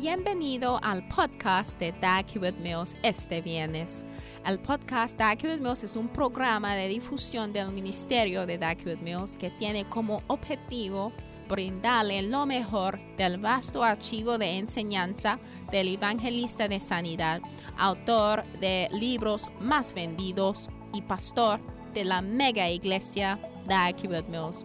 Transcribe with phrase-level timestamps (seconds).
[0.00, 4.04] Bienvenido al podcast de Dag Hewitt Mills este viernes.
[4.46, 9.00] El podcast Dag Hewitt Mills es un programa de difusión del ministerio de Dag Hewitt
[9.00, 11.12] Mills que tiene como objetivo
[11.48, 15.40] brindarle lo mejor del vasto archivo de enseñanza
[15.72, 17.40] del evangelista de sanidad,
[17.76, 21.58] autor de libros más vendidos y pastor
[21.92, 23.36] de la mega iglesia
[23.66, 24.64] Dag Hewitt Mills.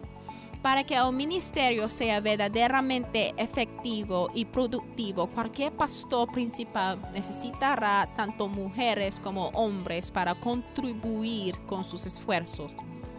[0.64, 9.20] Para que el ministerio sea verdaderamente efectivo y productivo, cualquier pastor principal necesitará tanto mujeres
[9.20, 12.78] como hombres para contribuir con sus esfuerzos.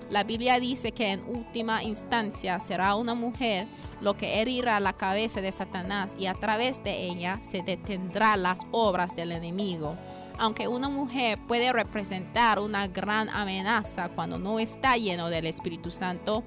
[0.09, 3.67] La Biblia dice que en última instancia será una mujer
[4.01, 8.61] lo que herirá la cabeza de Satanás y a través de ella se detendrá las
[8.71, 9.97] obras del enemigo.
[10.37, 16.43] Aunque una mujer puede representar una gran amenaza cuando no está lleno del Espíritu Santo,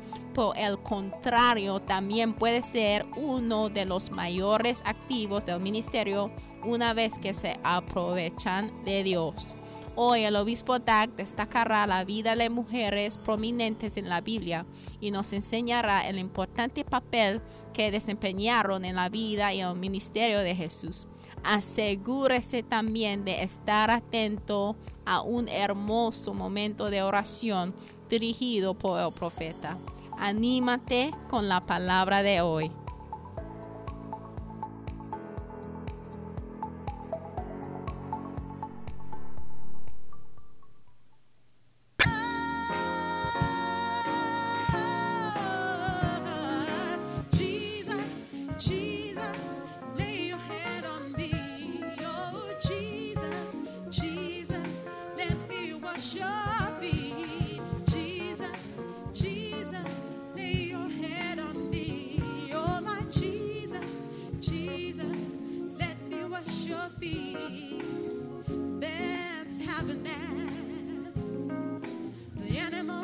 [0.55, 6.31] el contrario también puede ser uno de los mayores activos del ministerio
[6.63, 9.55] una vez que se aprovechan de Dios.
[9.95, 14.67] Hoy el obispo Dag destacará la vida de mujeres prominentes en la Biblia
[15.01, 17.41] y nos enseñará el importante papel
[17.73, 21.07] que desempeñaron en la vida y el ministerio de Jesús.
[21.43, 27.73] Asegúrese también de estar atento a un hermoso momento de oración
[28.07, 29.77] dirigido por el profeta.
[30.19, 32.71] Anímate con la palabra de hoy.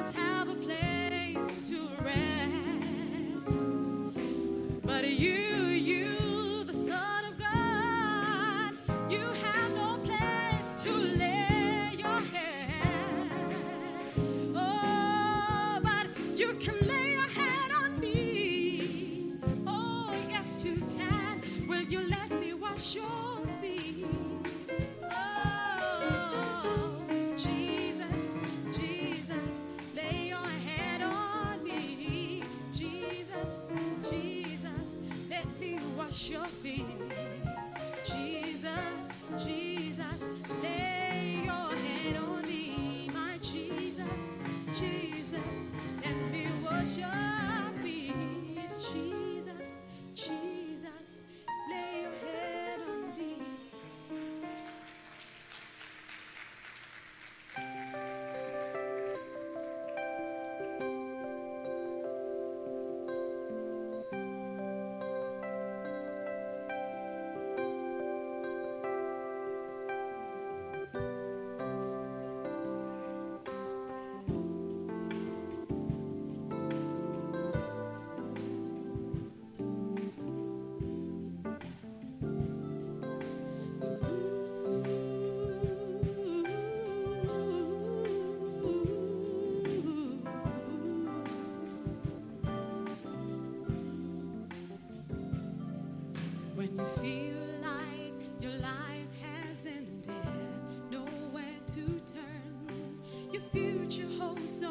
[0.04, 0.33] The animals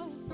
[0.02, 0.31] now.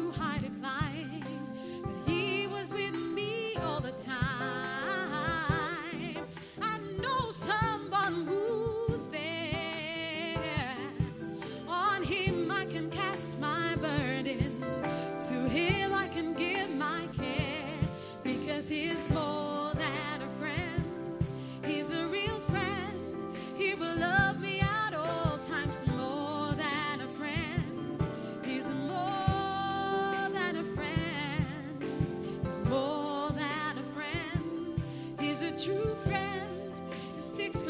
[0.00, 1.22] Too high to climb.
[1.82, 3.09] But He was with me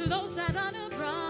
[0.07, 1.30] closer than a brother.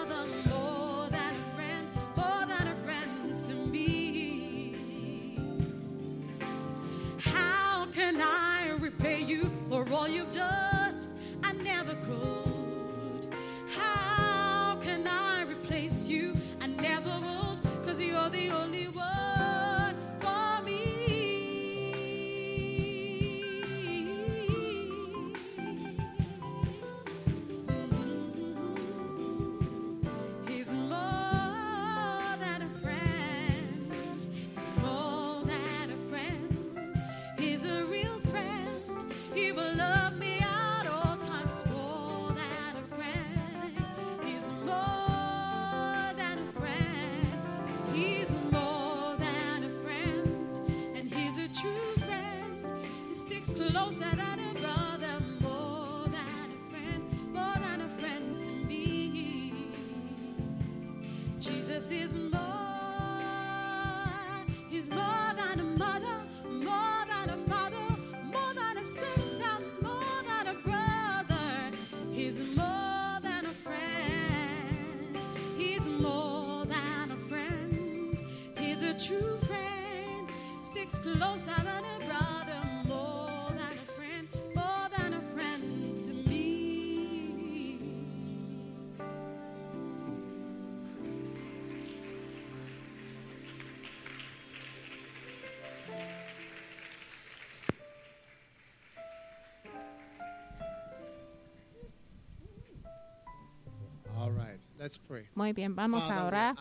[105.35, 106.55] Muy bien, vamos Father, a orar.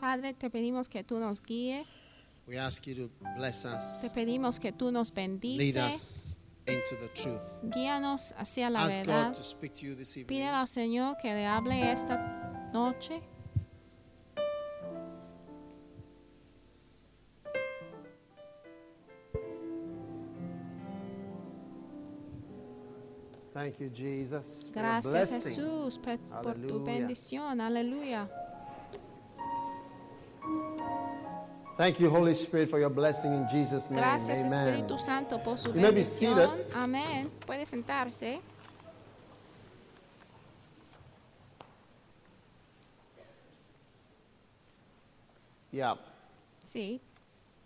[0.00, 1.86] Padre, te pedimos que tú nos guíes,
[2.46, 3.68] We ask you to bless te
[4.06, 7.42] us, pedimos que tú nos lead bendices, us into the truth.
[7.74, 9.32] guíanos hacia la Ask verdad.
[10.26, 13.20] Pídele al Señor que le hable esta noche.
[23.60, 24.70] Thank you, Jesus.
[24.72, 25.28] Gracias.
[25.30, 27.60] Jesús pe- por tu bendición.
[27.60, 28.26] Aleluya.
[31.76, 34.00] Thank you, Holy Spirit, for your blessing in Jesus' name.
[34.00, 34.52] Gracias Amen.
[34.52, 36.62] Espíritu Santo por su You bendición.
[36.74, 37.30] Amén.
[37.46, 38.40] Puede sentarse.
[45.70, 45.96] Yeah.
[46.62, 47.02] Sí.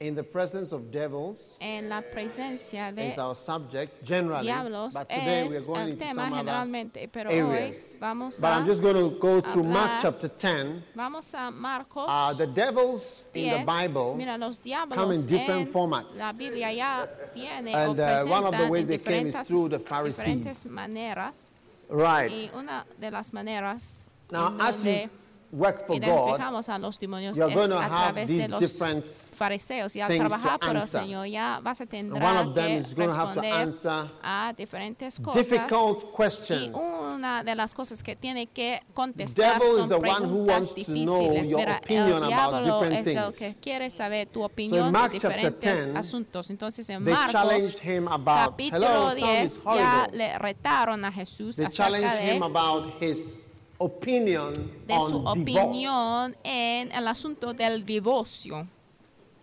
[0.01, 5.09] In the presence of devils En la presencia de is our subject generally, diablos but
[5.09, 7.93] today we are going el into some other generalmente, pero areas.
[7.93, 10.83] hoy vamos But a I'm just going to go through Mark chapter 10.
[10.97, 14.59] vamos a Marcos Uh, the devils in the Bible Mira, los
[14.91, 16.19] come in different formats.
[16.19, 19.79] la Biblia ya viene And uh, one of the ways they came is through the
[19.79, 20.67] Pharisees.
[20.67, 21.51] maneras
[21.89, 22.31] Right.
[22.31, 25.09] y una de las maneras Now, as you
[25.55, 28.49] work for God, identificamos a los demonios you're es going to a have través de
[28.49, 30.89] los different fariseos y al trabajar para el.
[30.89, 33.41] Señor ya vas a and tener one of them que is going to have to
[33.41, 36.71] responder answer a diferentes cosas difficult y questions.
[36.77, 40.55] una de las cosas que tiene que contestar devil is son the one who preguntas
[40.55, 41.51] wants to know difíciles.
[41.51, 45.85] your Mira, el diablo es el que quiere saber tu opinión de Mark chapter diferentes
[45.87, 46.51] 10, asuntos.
[46.51, 51.05] Entonces en They Marcos challenged him about, capítulo hello, sound 10 is ya le retaron
[51.05, 53.44] a Jesús acerca de him about his
[53.79, 54.53] opinion
[54.87, 55.41] de on su divorce.
[55.41, 58.67] opinión en el asunto del divorcio.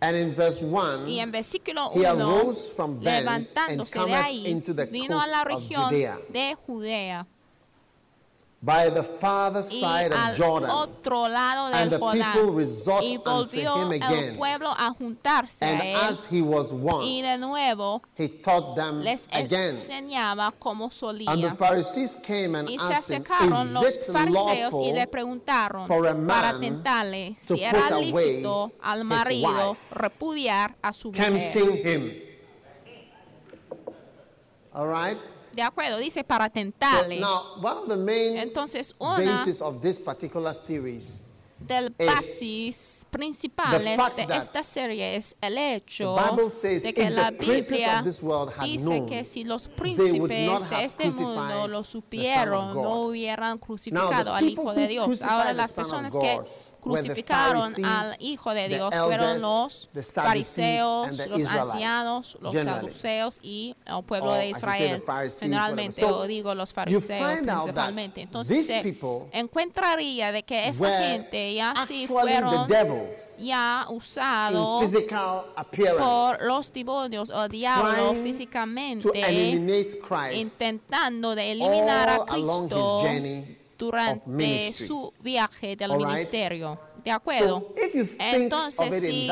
[0.00, 4.14] And in verse 1, Y en versículo he 1, arose from thence and levantándose de
[4.14, 7.26] ahí, into the vino a la región de Judea
[8.64, 10.70] by the farther y side of al Jordan.
[10.70, 15.96] otro lado And del people resort Y unto el pueblo a juntarse And a él.
[15.96, 19.70] as he was wont, Y de nuevo he taught them les again.
[19.70, 21.56] enseñaba como And the solía.
[21.56, 26.14] Pharisees came and Y se asked him, acercaron los fariseos y le preguntaron for a
[26.14, 29.80] para tentarle to si era lícito al his marido wife?
[29.94, 31.50] repudiar a su mujer.
[31.50, 32.12] tempting him?
[34.74, 35.18] All right?
[35.54, 35.98] ¿De acuerdo?
[35.98, 37.20] Dice para So tentarle.
[37.20, 41.22] now, one of the main Entonces, una of this particular series
[41.66, 46.16] del is basis principales fact de that esta serie es el hecho
[46.82, 48.02] de que la Biblia
[48.62, 54.72] dice que si los príncipes de este mundo lo supieron, no hubieran crucificado al Hijo
[54.72, 55.22] de Dios.
[55.22, 56.40] Ahora las personas que
[56.82, 64.32] crucificaron al Hijo de Dios fueron los fariseos, los ancianos, los saduceos y el pueblo
[64.32, 65.02] Or de Israel.
[65.38, 68.22] Generalmente, o digo los fariseos principalmente.
[68.22, 68.98] Entonces se
[69.32, 72.68] encontraría de que esa gente ya sí fueron
[73.38, 79.08] ya in usado physical appearance por los demonios o diablo físicamente
[80.32, 83.02] intentando de eliminar a Cristo
[83.82, 86.78] durante su viaje del ministerio.
[87.04, 87.74] ¿De acuerdo?
[88.18, 89.28] Entonces, si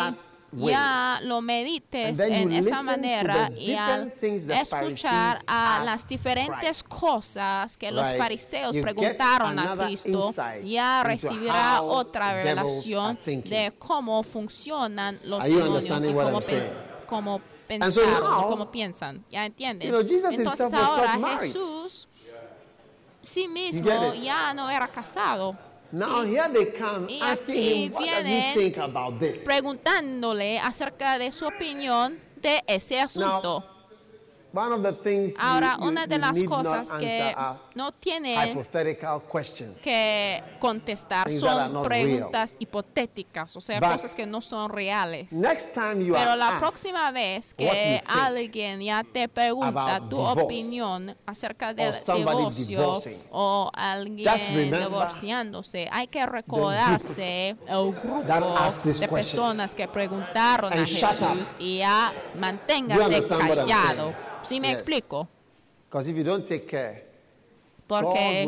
[0.52, 8.12] ya lo medites en esa manera y al escuchar a las diferentes cosas que los
[8.14, 10.33] fariseos preguntaron a Cristo,
[10.64, 16.40] ya recibirá otra revelación de cómo funcionan los demonios y cómo,
[17.07, 19.25] cómo pensaron, cómo piensan.
[19.30, 19.95] ¿Ya entienden?
[19.95, 21.38] Entonces ahora.
[21.38, 22.09] Jesús
[23.23, 25.57] sí mismo ya no era casado.
[25.93, 26.31] Now Sí.
[26.37, 29.45] here they come Y asking him, what does he think about this?
[29.45, 33.57] preguntándole acerca de su opinión de ese asunto.
[33.57, 34.39] One of the things you-
[35.38, 37.35] Ahora, una de las cosas que
[37.75, 38.57] no tiene
[39.83, 45.33] que contestar son preguntas hipotéticas, o sea, cosas que no son reales.
[45.33, 51.73] Next time you Pero la próxima vez que alguien ya te pregunta tu opinión acerca
[51.75, 58.23] del divorcio o alguien divorciándose, hay que recordarse el grupo
[58.85, 64.14] de personas que preguntaron a Jesús y ya manténgase callado.
[64.42, 64.78] ¿Sí me Yes.
[64.78, 65.28] explico?
[65.88, 67.04] Because if you don't take care,
[67.87, 68.47] Porque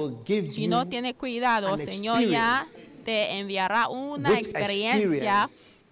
[0.51, 2.65] si no you tiene cuidado, Señor ya
[3.05, 5.49] te enviará una experiencia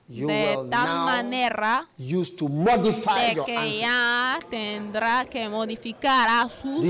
[0.07, 6.85] de tal manera de que ya tendrá que modificar a sus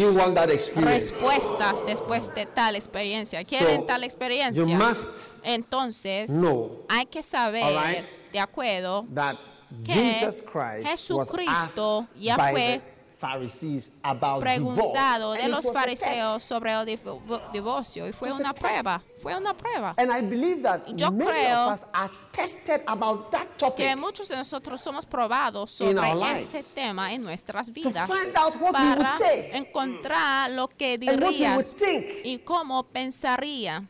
[0.74, 3.44] respuestas después de tal experiencia.
[3.44, 4.76] ¿Quieren So, tal You experiencia?
[4.78, 9.36] must Entonces, know, hay que saber, right, de acuerdo, that
[9.84, 12.82] que Jesus Christ was Jesucristo ya fue
[13.20, 18.54] Pharisees about preguntado divorce, de and los fariseos sobre el divo- divorcio y fue una
[18.54, 19.94] prueba, fue una prueba.
[19.98, 23.96] And I believe that Yo many creo of us are tested about that que topic
[23.98, 26.00] muchos de nosotros somos probados sobre
[26.40, 30.68] ese tema en nuestras to vidas find out what we would para say encontrar lo
[30.68, 32.24] que we dirías think.
[32.24, 33.86] y cómo pensaría.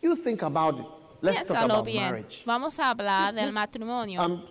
[0.00, 0.86] You think about it.
[1.20, 2.04] Let's talk about bien.
[2.04, 2.42] marriage.
[2.46, 4.20] Vamos a hablar del matrimonio.
[4.22, 4.42] I'm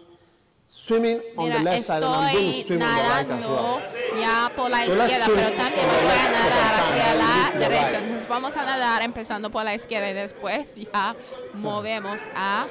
[0.85, 3.29] swimming on Mira, the left side and I'm going to estoy swim on the right
[3.29, 4.21] as nadando well.
[4.21, 7.97] ya por la So izquierda, pero también voy a nadar hacia la derecha.
[7.99, 11.15] Entonces vamos a nadar empezando por la izquierda y después ya
[11.55, 12.67] movemos a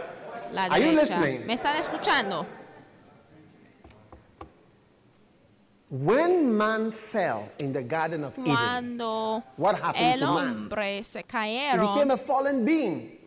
[0.53, 1.19] la Are you derecha.
[1.21, 1.47] listening?
[1.47, 2.47] ¿Me están escuchando?
[5.89, 10.49] When man fell in the Garden of Eden, Cuando what happened el to man?
[10.49, 13.19] hombre se he became cayeron a fallen being,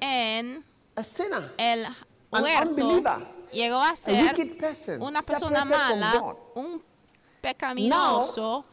[0.00, 0.62] en
[0.94, 6.82] a sinner, el an unbeliever, llegó a ser una persona mala, un
[7.40, 8.64] pecaminoso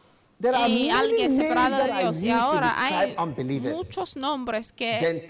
[0.68, 2.22] y alguien separado de Dios.
[2.22, 3.16] Y ahora hay
[3.60, 5.28] muchos nombres que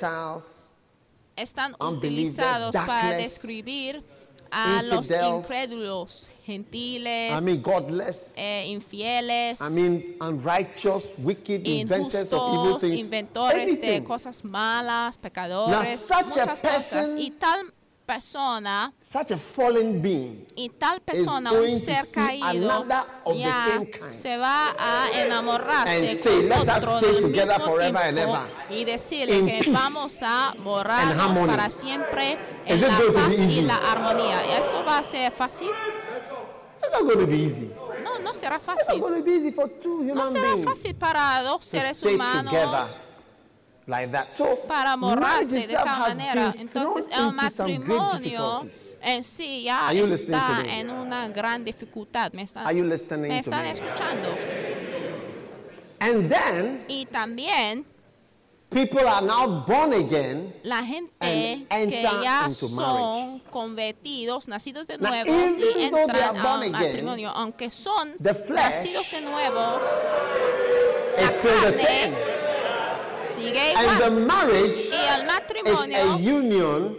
[1.37, 4.05] están utilizados para describir
[4.51, 12.53] a los incrédulos, gentiles, I mean godless, eh, infieles, I mean unrighteous, wicked, inventors of
[12.53, 17.11] evil injustos, things, inventores de cosas malas, pecadores, muchas cosas.
[17.17, 17.73] Y tal
[18.11, 22.87] persona Such a fallen being y tal persona, un ser caído,
[23.35, 28.03] ya se va a enamorarse say, con "Let us otro stay del together mismo forever
[28.03, 32.99] and tiempo ever, y decirle que vamos a morarnos harmony." para siempre en Is la
[33.13, 34.47] paz y la armonía.
[34.47, 35.71] ¿Y ¿Eso va a ser fácil?
[38.03, 39.01] No, no será fácil.
[40.15, 42.97] No será fácil para dos seres humanos
[43.91, 44.33] like that.
[44.33, 46.55] So, para marriage morarse de itself tal has manera.
[46.59, 48.97] Entonces el into some great matrimonio difficulties.
[49.03, 50.81] en sí ya Are you listening está to me?
[50.81, 52.33] en una gran dificultad.
[52.33, 52.43] ¿Me
[52.85, 54.29] listening me están escuchando?
[55.99, 57.85] And then Y también
[58.71, 60.55] people are now born again.
[60.63, 64.97] la gente And que ya into son convertidos, nacidos de
[65.67, 69.21] even y though they are entran born al matrimonio, aunque son the flesh nacidos de
[69.21, 69.83] nuevos,
[71.19, 72.41] It's still the carne
[73.25, 76.97] And the marriage Y el is a matrimonio union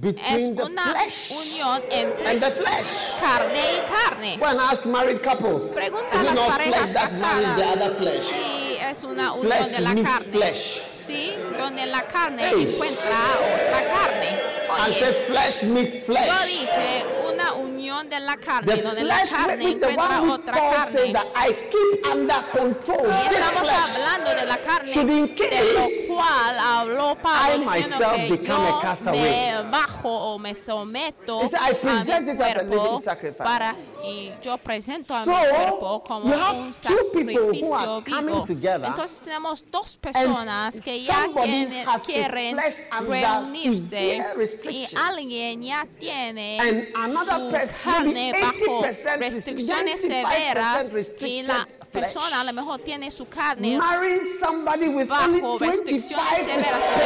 [0.00, 2.86] between the una flesh unión entre and the flesh.
[3.20, 4.38] carne y carne.
[4.42, 5.74] And ask married couples.
[5.74, 8.22] Pregunta Is a las not parejas casadas other flesh?
[8.22, 10.32] si es una unión Flesh de la meets carne.
[10.32, 10.82] flesh.
[10.96, 12.66] Sí, donde la carne Hey.
[12.72, 13.18] encuentra
[13.54, 14.38] otra carne.
[14.78, 16.46] And say Oye, flesh meet yo flesh.
[16.46, 21.12] dije una unión de la carne, The donde la carne encuentra otra carne.
[21.12, 23.06] that I keep under control.
[23.10, 23.96] Y This estamos flesh.
[23.96, 30.38] hablando de la carne, de lo cual habló Pablo diciendo que yo me bajo o
[30.38, 33.02] me someto said, a mi cuerpo
[33.38, 38.44] para y yo presento a So, mi cuerpo como un sacrificio vivo.
[38.48, 42.56] Entonces tenemos dos personas que ya quieren, quieren
[43.00, 44.22] reunirse
[44.70, 47.50] y alguien ya tiene su
[47.82, 53.78] carne bajo 80% restricciones 95% severas y la persona a lo mejor tiene su carne
[53.78, 56.96] bajo 25% restricciones severas de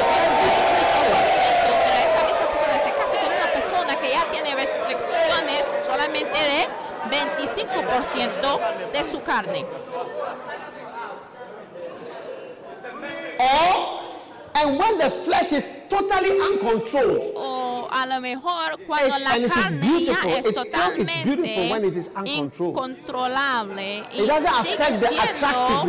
[0.44, 1.24] restrictions.
[1.64, 6.38] 25%, pero esa misma persona se casa con una persona que ya tiene restricciones solamente
[6.38, 6.68] de
[7.10, 9.64] 25% de su carne.
[13.38, 14.00] Or,
[14.54, 17.53] and when the flesh is totally uncontrolled, O
[18.04, 21.72] a lo mejor cuando la carne ya es totalmente
[22.26, 24.20] incontrolable y
[24.62, 25.88] sigue siendo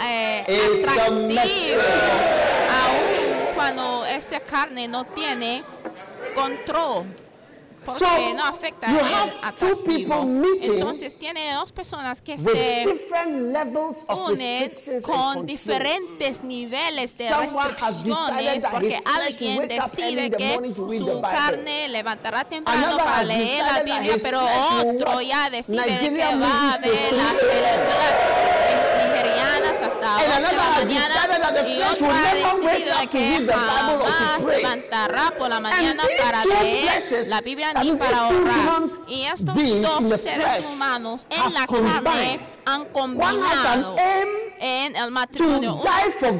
[0.00, 0.44] eh,
[0.82, 1.82] atractivo
[2.82, 5.62] aún cuando esa carne no tiene
[6.34, 7.06] control
[7.84, 12.84] porque So, no afecta you have two people meeting entonces tiene dos personas que se
[12.86, 14.70] different levels of unen
[15.02, 20.58] con diferentes niveles de restricciones porque alguien decide que
[20.98, 25.98] su carne levantará temprano para leer la decided that Biblia pero otro ya decide de
[25.98, 27.84] que va a movies ver till las 3 a.m.
[27.84, 28.14] películas
[29.04, 31.14] nigerianas hasta 12 de la mañana
[31.68, 37.72] y otro ha decidido de que jamás levantará por la mañana para leer la Biblia
[37.82, 43.96] ni para human y estos dos seres humanos en la carne han combinado
[44.60, 45.80] en el matrimonio.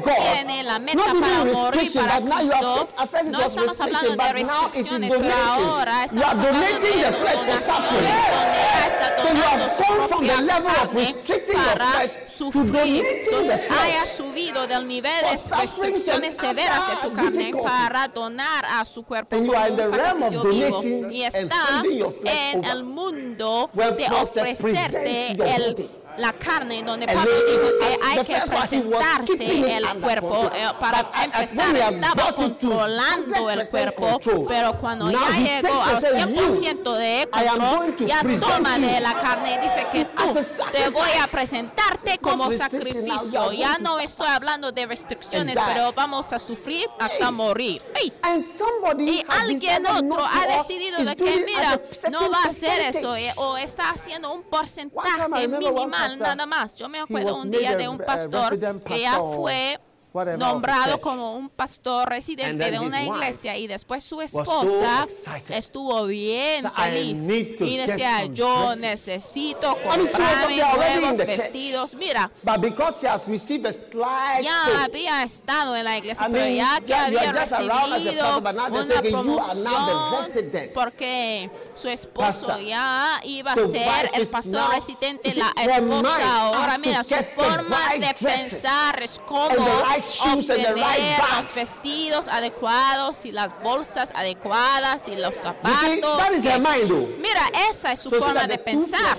[0.03, 2.89] tiene la meta para morir para Cristo.
[3.25, 7.03] No estamos hablando de restricciones, pero ahora estamos hablando de
[7.35, 10.93] donaciones donde ya está So you donando have su gone from the propia level of
[10.93, 13.03] carne para sufrir.
[13.05, 19.03] Entonces haya subido del nivel de restricciones severas de tu carne para donar a su
[19.03, 21.83] cuerpo como un sacrificio vivo y está
[22.25, 27.99] en el mundo de ofrecerte "Present your el body." La carne donde Pablo dijo que
[28.03, 35.11] hay que presentarse el cuerpo eh, para empezar estaba controlando el 100% cuerpo pero cuando
[35.11, 39.87] ya llegó al and says, 100% de control ya toma de la carne y dice
[39.91, 40.33] que tú
[40.71, 43.51] te voy a presentarte como sacrificio.
[43.51, 47.81] ya no estoy hablando de restricciones pero vamos a sufrir hasta morir.
[48.03, 53.57] Y alguien otro ha decidido de que, mira, no va a hacer eso eh, o
[53.57, 56.75] está haciendo un porcentaje minimal nada más.
[56.75, 59.79] Yo me acuerdo un día de un uh, pastor que ya fue
[60.15, 65.55] whatever nombrado como un pastor residente de una iglesia y después su so esposa excited.
[65.55, 67.27] estuvo bien So, feliz
[67.59, 71.27] y decía yo dresses." necesito comprarme nuevos church.
[71.27, 76.25] vestidos mira But because she has received a slight ya había estado en la iglesia,
[76.27, 82.59] I pero mean, ya que yeah, había recibido una promoción porque su esposo pastor.
[82.61, 89.01] ya iba a ser el pastor residente, la esposa ahora mira, su forma de pensar
[89.03, 91.55] es right shoes and the right obtener los bags.
[91.55, 96.41] vestidos adecuados y las bolsas adecuadas y los see, zapatos.
[96.41, 97.17] que- her mind.
[97.19, 99.17] Mira, esa es su So see forma de pensar.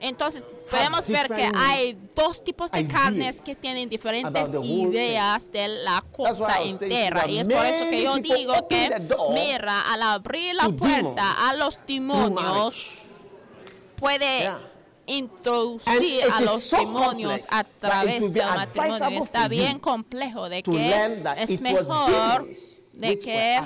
[0.00, 6.02] Entonces, podemos ver que hay dos tipos de carnes que tienen diferentes ideas de la
[6.10, 7.28] cosa entera.
[7.28, 8.90] Y es you, por eso que yo digo que,
[9.32, 12.84] mira, al abrir la puerta a los demonios,
[13.96, 14.50] puede.
[15.06, 19.20] Introducir a los demonios a través del matrimonio.
[19.20, 22.48] Está bien complejo de que es mejor
[22.92, 23.58] de que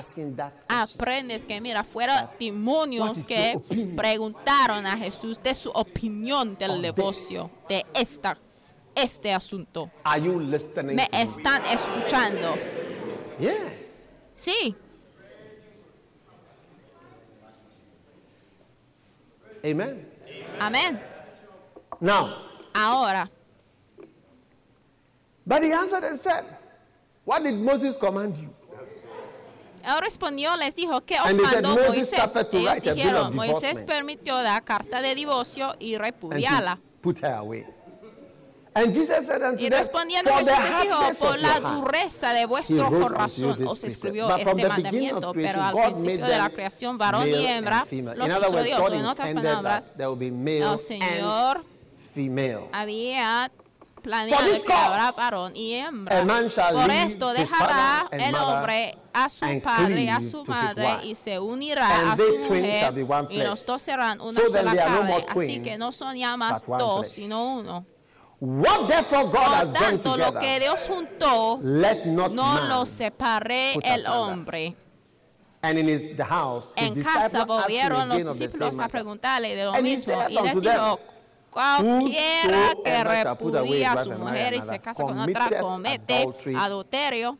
[0.69, 3.59] aprendes que mira fuera demonios que
[3.95, 8.37] preguntaron a Jesús de su opinión del negocio de esta
[8.95, 9.91] este asunto.
[10.03, 10.95] Are you listening?
[10.95, 12.55] Me están escuchando.
[14.35, 14.75] Sí,
[19.63, 20.07] Amen.
[20.59, 21.06] amén.
[21.99, 22.35] Now,
[22.73, 23.29] Ahora,
[25.45, 26.45] but he answered and said,
[27.25, 28.53] What did Moses command you?
[29.87, 32.47] él respondió, les dijo, ¿qué os mandó "Moses Moisés?
[32.51, 36.75] Ellos dijeron, Moisés divorcement." permitió dar carta de divorcio y repudiarla.
[36.75, 37.65] to put her away.
[38.73, 42.33] And Jesus said unto Y them, respondiendo For the Jesús les dijo, por la dureza
[42.33, 47.27] de vuestro corazón os escribió este mandamiento, pero al principio de la them creación, varón
[47.27, 51.63] y hembra, los hizo Dios, en otras palabras, el and Señor
[52.17, 52.69] female.
[52.71, 53.51] había
[54.01, 56.25] planeado que habrá varón y hembra.
[56.71, 62.17] Por esto dejará el hombre a su padre a su madre y se unirá a
[62.17, 62.93] su mujer
[63.29, 65.25] y los dos serán una So sola no carne.
[65.27, 67.85] Así que no son ya más dos, sino uno.
[68.39, 72.85] What therefore God has Por tanto, lo que together, Dios juntó, let not no lo
[72.85, 74.75] separe el hombre.
[75.63, 79.73] And in his the house, his En casa volvieron los discípulos a preguntarle de lo
[79.73, 80.99] And mismo y les dijo,
[81.57, 87.37] cualquiera que repudia a su mujer y se casa con otra comete adulterio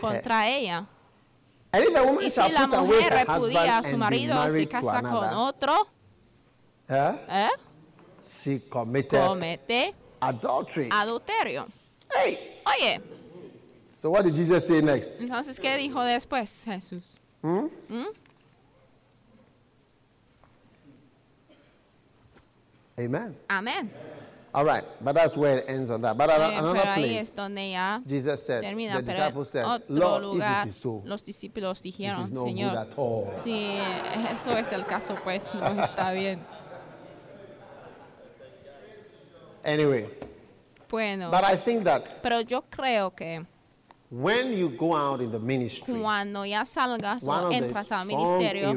[0.00, 0.86] contra ella.
[2.20, 5.88] Y si la mujer repudia a su marido y se casa con otro,
[6.88, 7.48] eh,
[8.44, 8.62] ¿eh?
[8.68, 9.94] comete
[10.90, 11.66] adulterio.
[12.64, 13.00] Oye,
[13.94, 15.20] so what did Jesus say next?
[15.20, 17.20] entonces, ¿qué dijo después Jesús?
[22.98, 23.36] Amen.
[23.48, 23.90] Amén.
[24.52, 26.16] All right, but that's where it ends on that.
[26.16, 29.18] But at Eh, another pero ahí place, es donde ya Jesus said, termina, the pero
[29.18, 32.32] disciples said, en otro Lord, lugar if it is so, los discípulos it dijeron, is
[32.32, 33.32] no good Señor, at all.
[33.36, 33.78] si
[34.32, 36.40] eso es el caso, pues no está bien.
[39.64, 40.08] Anyway,
[40.88, 43.44] Bueno, but I think that pero yo creo que
[44.10, 48.70] when you go out in the ministry, cuando ya salgas o entras al ministerio,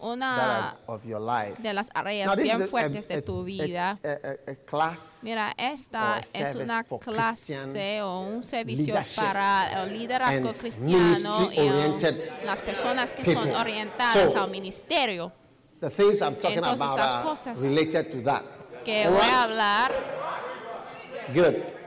[0.00, 1.60] una are of your life.
[1.62, 6.84] de las áreas bien fuertes a- de tu vida, a- a- Mira, esta es una
[6.84, 11.98] clase o un servicio para el liderazgo and cristiano y um,
[12.44, 13.56] las personas que son people.
[13.60, 15.32] orientadas So, al ministerio.
[15.80, 18.42] The things I'm talking Entonces, about las cosas related to that.
[18.84, 19.32] Que All voy right?
[19.32, 19.92] a hablar
[21.34, 21.77] Good.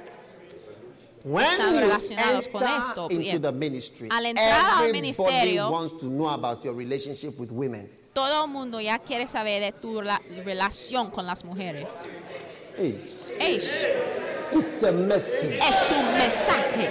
[1.24, 3.42] When Están relacionados con esto, into bien.
[3.42, 7.90] the ministry, Al entrar al ministerio- wants to know about your relationship with women.
[8.14, 12.08] todo el mundo ya quiere saber de tu la- relación con las mujeres.
[12.78, 13.88] Message.
[14.52, 15.08] es un
[16.18, 16.90] mensaje.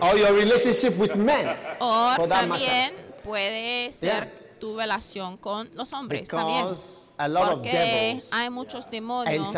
[0.00, 1.48] Or your relationship with men.
[1.80, 2.92] O también
[3.24, 4.32] puede ser Yeah.
[4.60, 6.76] tu relación con los hombres también.
[7.22, 9.54] A lot of Porque devils hay muchos demonios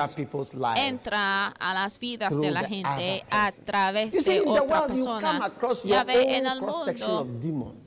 [0.76, 5.50] entra a las vidas de la gente a través see, de the otra persona.
[5.82, 7.26] Ya ve en el mundo, of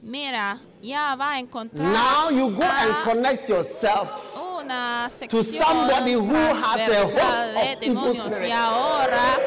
[0.01, 6.33] mira, ya va a encontrar Now you go and connect yourself una sección somebody who
[6.33, 8.17] has a host de of demonios.
[8.17, 8.55] Y spirits.
[8.55, 9.39] ahora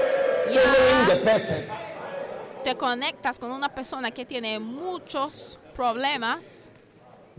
[0.46, 1.58] following the ya person.
[2.62, 6.69] te conectas con una persona que tiene muchos problemas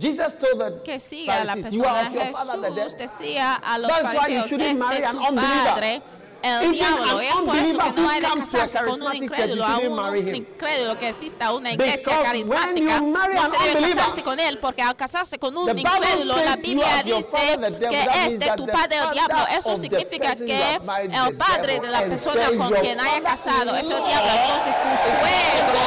[0.02, 2.10] Jesus told the que sigue a la persona.
[2.10, 6.02] Jesús decía a los That's fariseos, este tu padre,
[6.42, 7.22] el diablo.
[7.22, 10.36] Y es por eso que no hay de a casarse con un incrédulo, marry un
[10.36, 13.00] incrédulo que exista una iglesia carismática.
[13.00, 17.60] No se debe casarse con él, porque al casarse con un incrédulo, la Biblia dice
[17.90, 19.46] que es de tu padre el diablo.
[19.56, 24.32] Eso significa que el padre de la persona con quien haya casado es el diablo.
[24.32, 25.80] Entonces tu suegro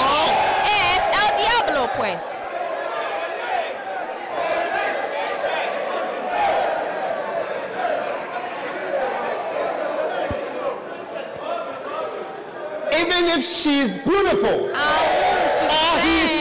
[0.71, 2.44] es el diablo, pues.
[13.17, 16.41] Even if she's beautiful, aún si sea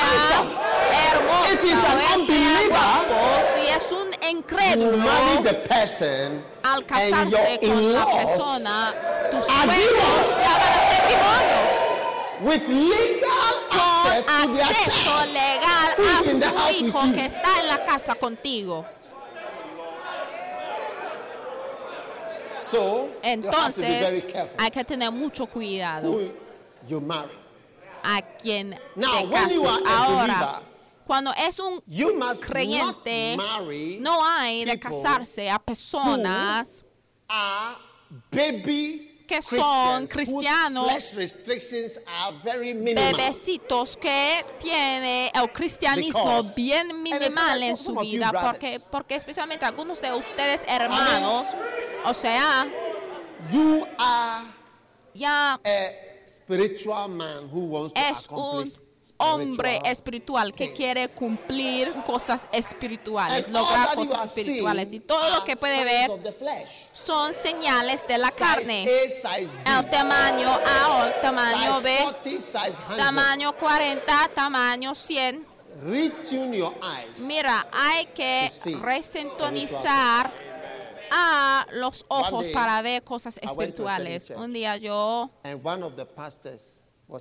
[0.89, 7.31] hermosa If he's an o unbeliever, si es un incrédulo, marry the person al casarse
[7.31, 8.93] your con la persona,
[9.29, 10.29] tus suegros demons.
[10.41, 11.75] ya van a ser demonios.
[12.41, 15.29] with legal Con to acceso child.
[15.29, 17.13] legal who a is in the house su with hijo you.
[17.13, 18.85] que está en la casa contigo.
[22.49, 26.31] So you have to be very Entonces, careful hay que tener mucho cuidado who
[26.87, 27.31] you marry.
[28.03, 29.81] a quien Now, te when you cases.
[29.81, 30.63] are a Ahora, believer,
[31.07, 36.83] cuando es un You must creyente, not marry no hay de casarse a personas
[37.29, 37.77] are
[38.31, 43.13] baby que son cristianos, whose flesh restrictions are very minimal.
[43.15, 49.65] bebecitos que tiene el cristianismo Because- bien minimal en su you vida, porque, porque especialmente
[49.65, 51.47] algunos de ustedes hermanos,
[52.05, 52.67] o sea,
[53.51, 54.45] You are
[55.13, 55.59] ya a
[56.45, 58.83] spiritual man who wants to es un accomplish
[59.17, 64.93] hombre spiritual espiritual que quiere cumplir cosas espirituales, And lograr cosas espirituales.
[64.93, 66.11] Y todo lo que puede ver
[66.93, 68.85] son señales de la Size carne.
[68.85, 72.97] A, size B, El tamaño A o el tamaño B, 40, size 100.
[72.97, 75.47] tamaño 40, tamaño 100.
[75.85, 77.19] Retune your eyes.
[77.21, 80.31] Mira, hay que To resintonizar
[81.11, 84.31] a los ojos day, para ver cosas espirituales.
[84.35, 85.29] Un día yo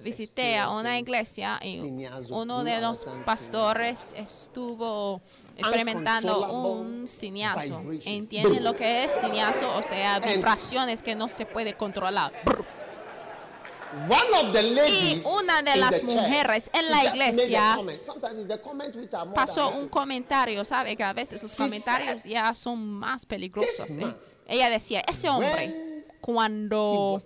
[0.03, 5.21] visité a una iglesia y uno de los pastores estuvo
[5.57, 8.01] experimentando un vibration.
[8.05, 9.75] ¿Entienden lo que es siniazo?
[9.77, 12.33] O sea, vibraciones que no se puede controlar.
[13.93, 17.79] One of the ladies una de in las mujeres en la iglesia
[19.35, 20.97] pasó un comentario, ¿sabe?
[20.97, 23.87] Que a veces los comentarios ya son más peligrosos.
[23.87, 24.17] "This ¿eh?
[24.47, 27.21] Ella decía, ese hombre, cuando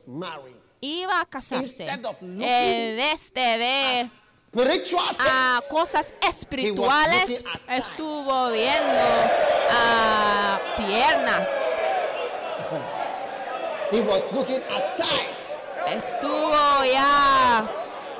[0.81, 4.11] iba a casarse, en este de
[4.52, 9.02] Spiritual a cosas espirituales, estuvo viendo
[9.70, 11.48] a piernas,
[13.92, 14.96] He was looking at.
[15.87, 17.66] Estuvo ya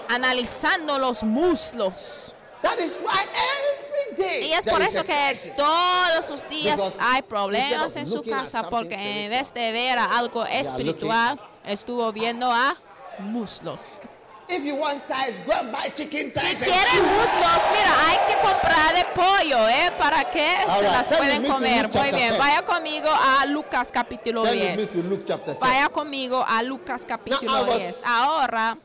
[0.09, 2.35] analizando los muslos.
[2.63, 7.23] That is why every day Y es por eso que todos los días Because hay
[7.23, 12.75] problemas en su casa porque en vez de ver a algo espiritual, estuvo viendo a
[13.19, 14.01] muslos.
[14.49, 16.63] If you want thighs, go and buy chicken Si thighs.
[16.63, 19.91] and quieren muslos, mira, hay que comprar de pollo, ¿eh?
[19.99, 21.89] Para que All se right, las turn pueden comer.
[21.93, 22.39] Muy bien, 10.
[22.39, 24.91] vaya conmigo a Lucas capítulo Turn with me 10.
[24.91, 25.61] to Luke chapter 10.
[25.61, 28.03] Vaya conmigo a Lucas capítulo I was- 10.
[28.07, 28.79] Ahora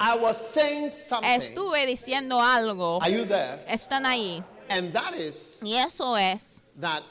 [0.00, 1.30] I was saying something.
[1.30, 2.98] estuve diciendo algo.
[3.00, 3.64] Are you there?
[3.68, 4.44] Están ahí.
[4.68, 7.02] And that is Y eso es that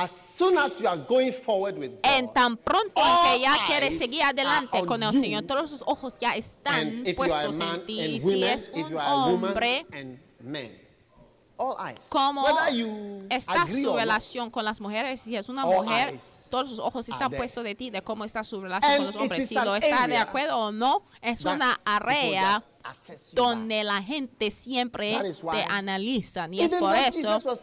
[0.00, 3.56] as soon as you are going forward with En God, tan pronto en que ya
[3.66, 5.12] quieres seguir adelante con el.
[5.12, 8.00] Señor, todos sus ojos ya están puestos man en ti.
[8.00, 10.70] and Si women, es un hombre, and men,
[11.56, 12.08] all eyes.
[12.12, 13.96] Whether you está su not.
[13.96, 15.20] relación con las mujeres.
[15.20, 18.42] Si es una mujer, eyes todos sus ojos están puestos de ti, de cómo está
[18.44, 19.48] su relación And con los hombres.
[19.48, 22.64] Si lo está de acuerdo o no, es una área
[23.32, 25.18] donde la gente siempre
[25.52, 26.54] te analizan.
[26.54, 27.58] Y es por eso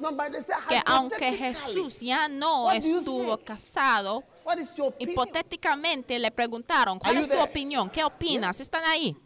[0.69, 4.23] que aunque Jesús ya no estuvo casado,
[4.99, 7.89] hipotéticamente le preguntaron, ¿cuál es tu opinión?
[7.89, 8.59] ¿Qué opinas?
[8.59, 9.17] ¿Están ahí?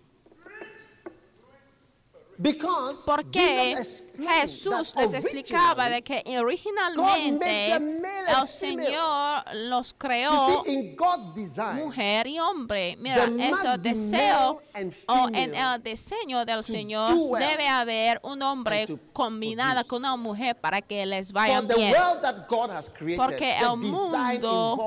[2.41, 3.75] Because Porque
[4.17, 8.47] Jesús that les explicaba de que originalmente el.
[8.47, 10.63] Señor los creó
[11.84, 12.95] mujer y hombre.
[12.97, 14.62] Mira, be deseo
[15.08, 20.82] o en el diseño del Señor debe haber un hombre combinado con una mujer para
[20.82, 21.93] que les vaya bien.
[23.17, 24.78] Porque el mundo-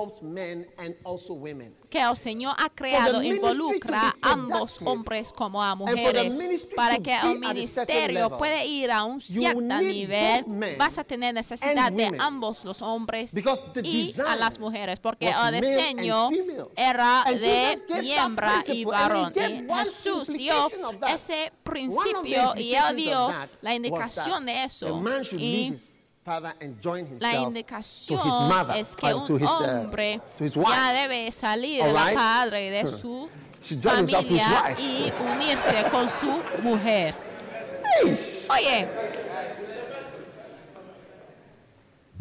[1.92, 6.66] que el Señor ha creado involucra a ambos hombres como a mujeres.
[6.74, 10.46] para que el ministerio puede ir a un cierto nivel
[10.78, 13.35] vas a tener necesidad de ambos los hombres
[13.83, 16.31] y a las mujeres porque el diseño
[16.74, 17.76] era de
[18.16, 19.31] hembra y varón.
[19.37, 20.55] y Jesús dio
[21.09, 23.28] ese principio y él dio
[23.61, 25.02] la indicación de eso.
[25.33, 25.74] y
[26.24, 28.20] la indicación
[28.76, 33.28] es que uh, un uh, hombre ya debe salir de la padre y de su
[33.82, 37.14] familia y unirse con su mujer.
[38.48, 38.88] Oye,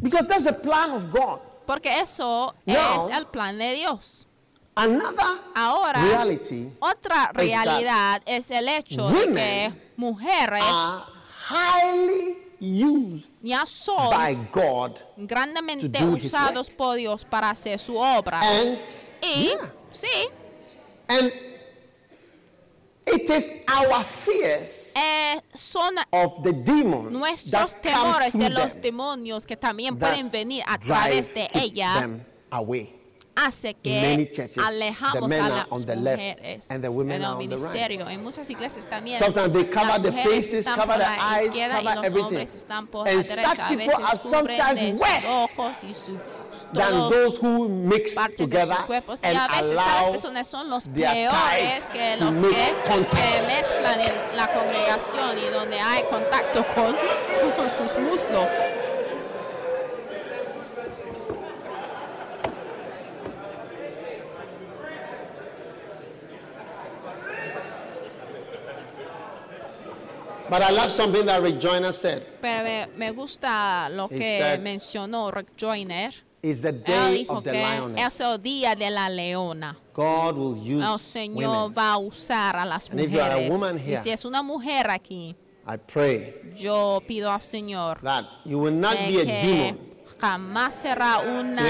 [0.01, 1.39] Because that's the plan of God.
[1.67, 4.25] porque eso Now, es el plan de Dios.
[4.75, 11.03] Another Ahora, reality otra realidad es el hecho de women que mujeres are
[11.49, 17.79] highly used ya son by God grandemente to do his usados por Dios para hacer
[17.79, 18.39] su obra.
[18.41, 18.77] and
[19.23, 19.71] Y yeah.
[19.91, 20.29] sí,
[21.09, 21.31] and
[23.07, 28.75] it is our fears eh, son of the demons nuestros that come temores de los
[28.75, 33.00] demonios que también pueden venir a través de ella them away.
[33.35, 34.29] Hace que
[34.63, 38.09] alejamos a las mujeres en el ministerio.
[38.09, 41.17] En muchas iglesias también Sometimes they cover las the mujeres faces, están cover por the
[41.17, 42.23] la eyes, izquierda y los everything.
[42.25, 43.67] hombres están por And la derecha.
[43.67, 46.19] A veces cubren sus ojos y su,
[46.73, 47.39] than todos
[48.15, 53.07] partes de sus cuerpos y a veces tales personas son los peores que los que
[53.07, 56.95] se mezclan en la congregación y donde hay contacto con,
[57.55, 58.49] con sus muslos.
[70.51, 72.27] But I love something that Rick Joyner said.
[72.41, 76.13] Pero me, gusta lo He que said- mencionó Rick Joyner.
[76.43, 78.05] It's the Él day dijo of the que lioness.
[78.15, 79.77] es el día de la leona.
[79.93, 81.73] God will use El Señor women.
[81.77, 83.49] va a usar a las And if you are a mujeres.
[83.51, 85.35] woman Y here, si es una mujer aquí,
[85.65, 89.90] I pray yo pido al Señor that you will not de be a que demon
[90.21, 91.63] jamás será una,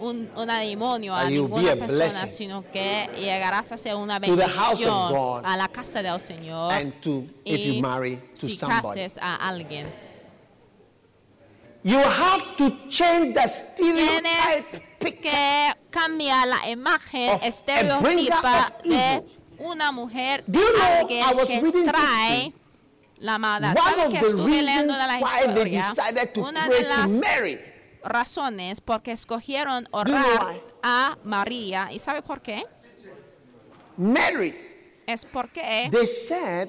[0.00, 5.68] un, una demonio a ninguna persona, sino que llegarás a ser una bendición a la
[5.68, 6.72] casa del Señor.
[6.72, 9.86] and to if y you marry to si cases a alguien.
[11.84, 19.22] You have to change the tienes que cambiar la imagen estereotipa de
[19.58, 22.52] una mujer, alguien que trae.
[23.18, 23.74] La maldad.
[23.76, 25.94] One ¿Sabe of que the estuve leyendo de la historia?
[26.36, 27.20] Una de las
[28.04, 30.60] razones porque escogieron know orar why?
[30.82, 31.88] a María.
[31.92, 32.64] ¿Y sabe por qué?
[33.96, 34.54] Mary,
[35.06, 36.68] Es porque they said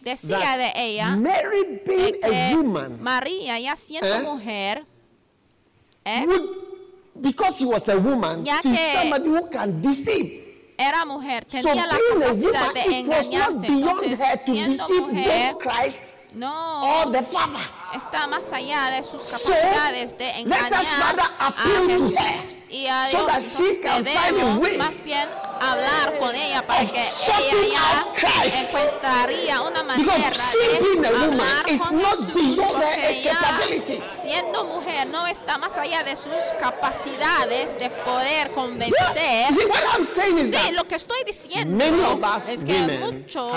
[0.00, 4.22] decía de ella Mary de being que a woman María, ya siendo Eh?
[4.22, 4.86] mujer,
[6.06, 6.24] ¿eh?
[6.26, 6.56] would,
[7.16, 10.49] because she was a woman, Ya she's que- somebody who can deceive.
[10.80, 13.66] Era mujer, So tenía la being a capacidad woman, de it was not engañarse.
[13.68, 16.00] beyond Entonces, her to siendo deceive mujer, both Christ
[16.34, 17.60] no or the Father.
[17.94, 20.72] Está más allá de sus capacidades de engañar
[21.38, 22.66] a Jesús.
[22.68, 23.58] y a Dios.
[24.04, 25.28] debemos más bien
[25.60, 30.30] hablar con ella para que ella ya encontraría una manera
[31.00, 33.60] de hablar con Jesús porque ella,
[34.00, 39.54] siendo mujer no está más allá de sus capacidades de poder convencer.
[40.04, 41.84] Sí, lo que estoy diciendo
[42.48, 43.52] es que muchos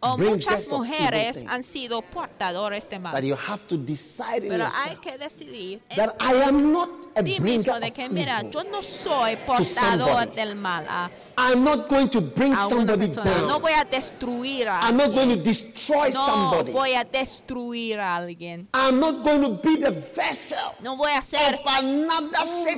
[0.00, 3.24] o bringers muchas mujeres han sido portadores de mal.
[3.24, 7.38] you have to decide in Pero hay que decidir that I am not a ti
[7.40, 12.08] bringer mismo de que, mira, yo no soy portador del mal a, I'm not going
[12.10, 13.30] to bring a somebody persona.
[13.30, 13.46] down.
[13.48, 15.14] No voy a destruir a I'm not alguien.
[15.14, 16.72] going to destroy No somebody.
[16.72, 18.68] voy a destruir a alguien.
[18.74, 22.08] I'm not going to be the vessel No voy a ser un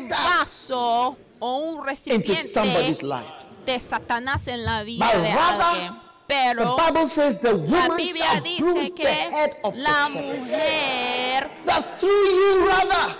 [0.08, 3.28] vaso o un into recipiente somebody's life.
[3.66, 6.00] de Satanás en la vida But de rather, alguien.
[6.30, 10.08] Pero the Bible says the La woman Biblia dice bruise the head que of la
[10.10, 13.16] mujer That through you, rather,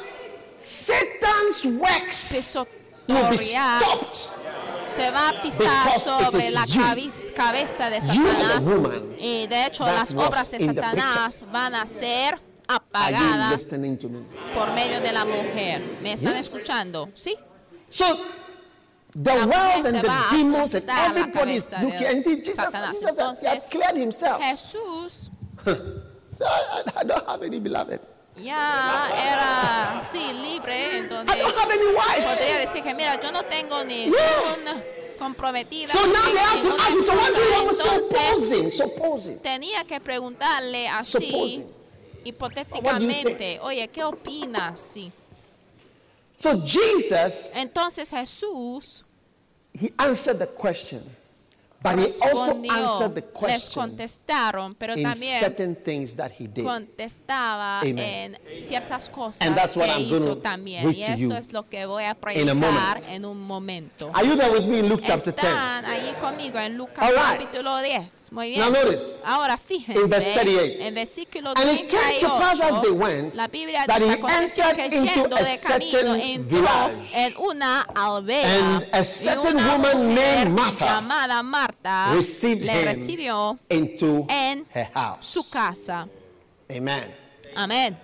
[0.60, 2.64] Satan's works will
[3.30, 4.40] be pisotorear stopped.
[4.94, 6.66] se va a pisar sobre la
[7.34, 8.66] cabeza de Satanás.
[9.18, 13.74] Y de hecho las obras de Satanás van a ser apagadas
[14.54, 15.82] por medio de la mujer.
[16.02, 17.08] ¿Me están escuchando?
[17.14, 17.36] Sí.
[17.88, 18.04] So
[19.14, 22.92] the La world and the demons and everybody is looking de and see Jesus, Satanás.
[22.92, 24.40] Jesus has- he has Entonces, cleared himself.
[24.42, 25.30] Jesús
[26.38, 28.00] So I, I don't have any beloved.
[28.36, 32.24] ya era, sí, libre, en I donde don't have any wife.
[32.26, 34.82] podría decir que, mira, yo no tengo ningún
[35.18, 35.88] comprometida.
[35.92, 37.70] So no now they have to ninguna ask you, so what do you want?
[37.72, 38.02] esposa.
[38.02, 39.38] Supposing, supposing.
[39.40, 41.66] tenía que preguntarle así, Supposing.
[42.24, 44.80] hipotéticamente, oye, ¿qué opinas?
[44.80, 45.12] Sí.
[46.40, 49.04] So Jesus, Entonces Jesús
[49.74, 51.02] he answered the question,
[51.82, 56.46] but he also answered the les question contestaron, pero in también certain things that he
[56.46, 56.64] did.
[56.64, 57.98] contestaba Amen.
[57.98, 60.90] en ciertas cosas And that's what que I'm gonna hizo también.
[60.90, 64.10] Y to esto es lo que voy a predicar en un momento.
[64.14, 65.44] Are you there with me in Luke chapter 10?
[65.46, 67.38] Están ahí conmigo en Lucas right.
[67.40, 68.32] capítulo 10.
[68.32, 68.60] Muy bien.
[68.60, 70.82] Now notice, Ahora fíjense in verse 38.
[70.82, 72.92] en versículo And it came to pass as they 38.
[72.98, 79.00] went, La Biblia that dice que yendo de camino entró en una aldea And a
[79.00, 81.69] y certain una woman mujer named Martha llamada Marta
[82.14, 84.66] received le recibió into en
[85.20, 86.08] su casa.
[86.70, 87.14] Amen.
[87.56, 87.96] Amén.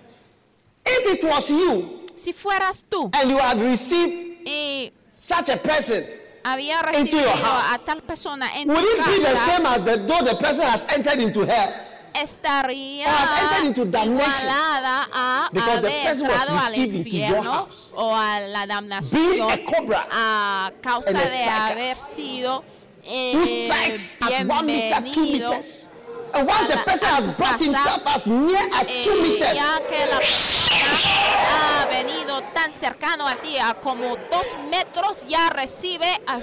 [0.85, 6.03] If it was you Si fueras tú and you had received y such a person,
[6.43, 7.75] había Into your recibido house.
[7.75, 10.83] a tal persona en would it be the same as the, though the person has
[10.89, 11.83] entered into her?
[12.15, 14.31] estaría Or has entered into damnation.
[14.49, 21.97] igualada a haber entrado al infierno o a la damnación cobra a causa de haber
[21.97, 22.63] sido
[23.07, 25.91] who eh, strikes at one meter, two meters.
[26.33, 30.05] And once the person has brought himself as near as two eh, meters, ya que
[30.05, 30.99] la persona
[31.47, 36.39] ha venido tan cercano a ti a como dos metros ya recibe a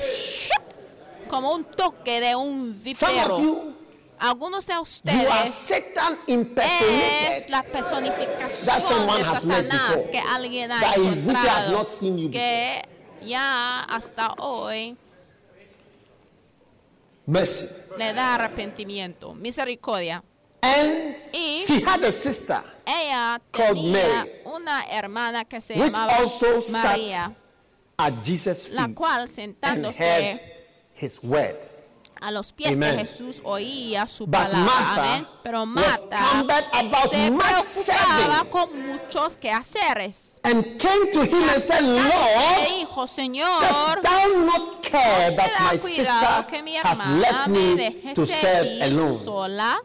[1.29, 3.75] como un toque de un some vipero of you,
[4.19, 11.85] algunos de ustedes es la personificación de Satanás que alguien ha encontrado
[12.31, 12.83] que
[13.23, 14.97] ya hasta hoy
[17.27, 17.67] Mercy.
[17.97, 20.23] le da arrepentimiento, misericordia.
[20.63, 23.93] And Y- she had a sister Ella Called tenía
[24.25, 26.99] Mary, una hermana que se which llamaba also sat
[27.99, 30.41] at Jesus' la feet cual and sentándose heard
[30.95, 31.57] his word.
[32.27, 32.97] A los pies Amen.
[32.97, 34.65] de Jesús oía su But palabra.
[34.65, 35.29] Martha.
[35.43, 36.19] Pero Marta
[37.09, 40.41] se preocupaba con muchos quehaceres.
[40.45, 45.51] and came to him and said, Le Lord, dijo, Señor, dost thou not care that
[45.73, 49.13] my sister que mi has hermana left me me to serve servir alone?
[49.13, 49.79] sola.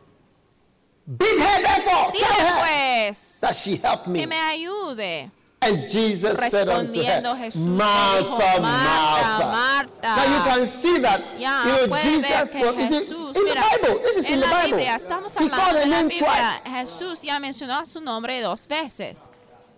[1.05, 2.59] Bid her therefore, Dile tell her
[3.07, 5.31] pues that she help que me ayude.
[5.61, 9.89] And Jesus said unto her, Jesús le Martha, Martha.
[10.01, 13.79] Now you can see that, Ya, you know, Jesus was, see, Jesús, in mira, the
[13.81, 14.77] Bible, this is in, the Bible.
[14.77, 16.61] Biblia, estamos He called her name twice.
[16.61, 19.29] Jesús ya mencionó su nombre dos veces.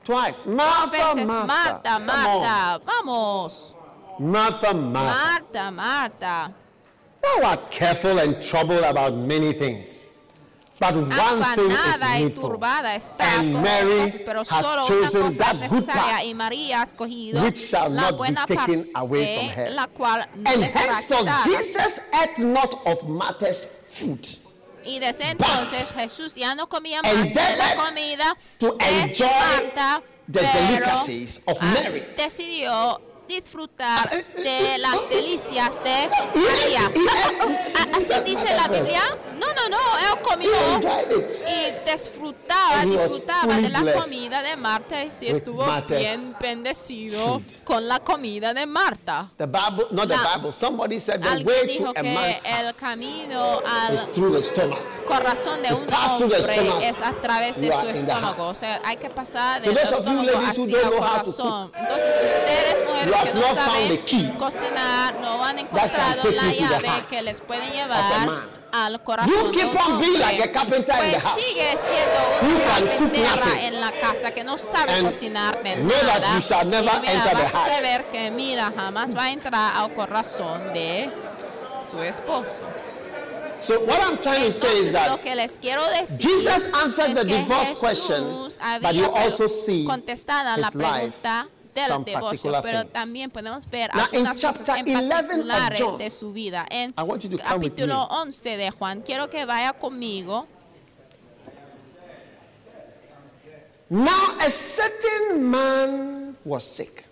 [0.03, 0.37] Twice.
[0.37, 1.99] Dos Martha, veces, Marta, Martha.
[1.99, 2.05] On.
[2.05, 3.75] Marta, vamos.
[4.19, 5.41] Martha, Martha.
[5.53, 6.53] Marta, Marta.
[7.21, 10.00] Thou art careful and troubled about many things.
[10.81, 15.51] But one thing is Afanada y turbada estás con Mary cosas, pero solo una cosa
[15.51, 19.71] es necesaria y María ha escogido which shall la buena parte, away from her.
[19.73, 21.29] la cual no And henceforth.
[21.45, 24.25] Jesus ate not of Martha's food
[24.83, 30.39] Y desde entonces Jesús ya no comía más de la comida to enjoy Marta, the
[30.39, 32.03] delicacies of ah, Mary.
[32.17, 32.99] decidió
[33.35, 36.85] disfrutar Ah, eh, de eh, las delicias de María.
[36.85, 39.01] ate- he ate- A- Así dice la Biblia.
[39.39, 40.51] No, no, no, él comió
[41.47, 48.53] y disfrutaba, disfrutaba de la comida de Marta y estuvo bien bendecido con la comida
[48.53, 49.29] de Marta.
[49.37, 50.51] The Bible, not the Bible.
[50.51, 54.43] Somebody said the way dijo to a que man's el heart camino al through the
[54.43, 54.77] stomach.
[55.07, 56.37] corazón de un hombre
[56.87, 58.45] es a través de su estómago.
[58.45, 61.71] O sea, hay que pasar del estómago hacia el corazón.
[61.75, 66.55] Entonces, ustedes, mujeres have no found saben the key cocinar, no han encontrado la the
[66.57, 70.93] llave que les puede a llevar al corazón You keep on being like a carpenter
[70.93, 71.41] in the Pues house.
[71.41, 76.21] sigue siendo una carpintera en la casa que no sabe And cocinar de know that
[76.21, 76.35] nada.
[76.35, 77.71] you shall never y mira, enter the vas a heart.
[77.71, 81.09] saber que mira, jamás va a entrar al corazón de
[81.89, 82.63] su esposo.
[83.57, 88.23] So what I'm trying to say is Entonces, that Jesus answered the divorce Jesús question,
[88.81, 91.13] but you also see contestada la his life,
[91.71, 95.09] pregunta del some divorcio, particular pero también podemos ver Now, algunas cosas en 11 of
[95.09, 96.65] particulares John, de su vida.
[96.69, 98.15] En capítulo me.
[98.21, 100.47] 11 de Juan, quiero que vaya conmigo.
[103.91, 107.05] now a certain man was sick,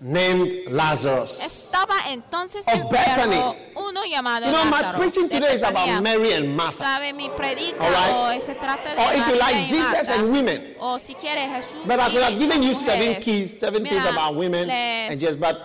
[0.00, 1.40] named Lazarus.
[1.42, 3.36] Estaba entonces Of Bethany.
[3.76, 6.84] uno llamado You know, my preaching today is about Mary and Martha.
[6.84, 8.42] Sabe, mi predica All right?
[8.42, 10.74] se trata de Or if you like, Jesus and women.
[10.78, 14.04] O si quiere Jesús But I y could have given you seven keys, seven things
[14.04, 15.56] about women, and just, but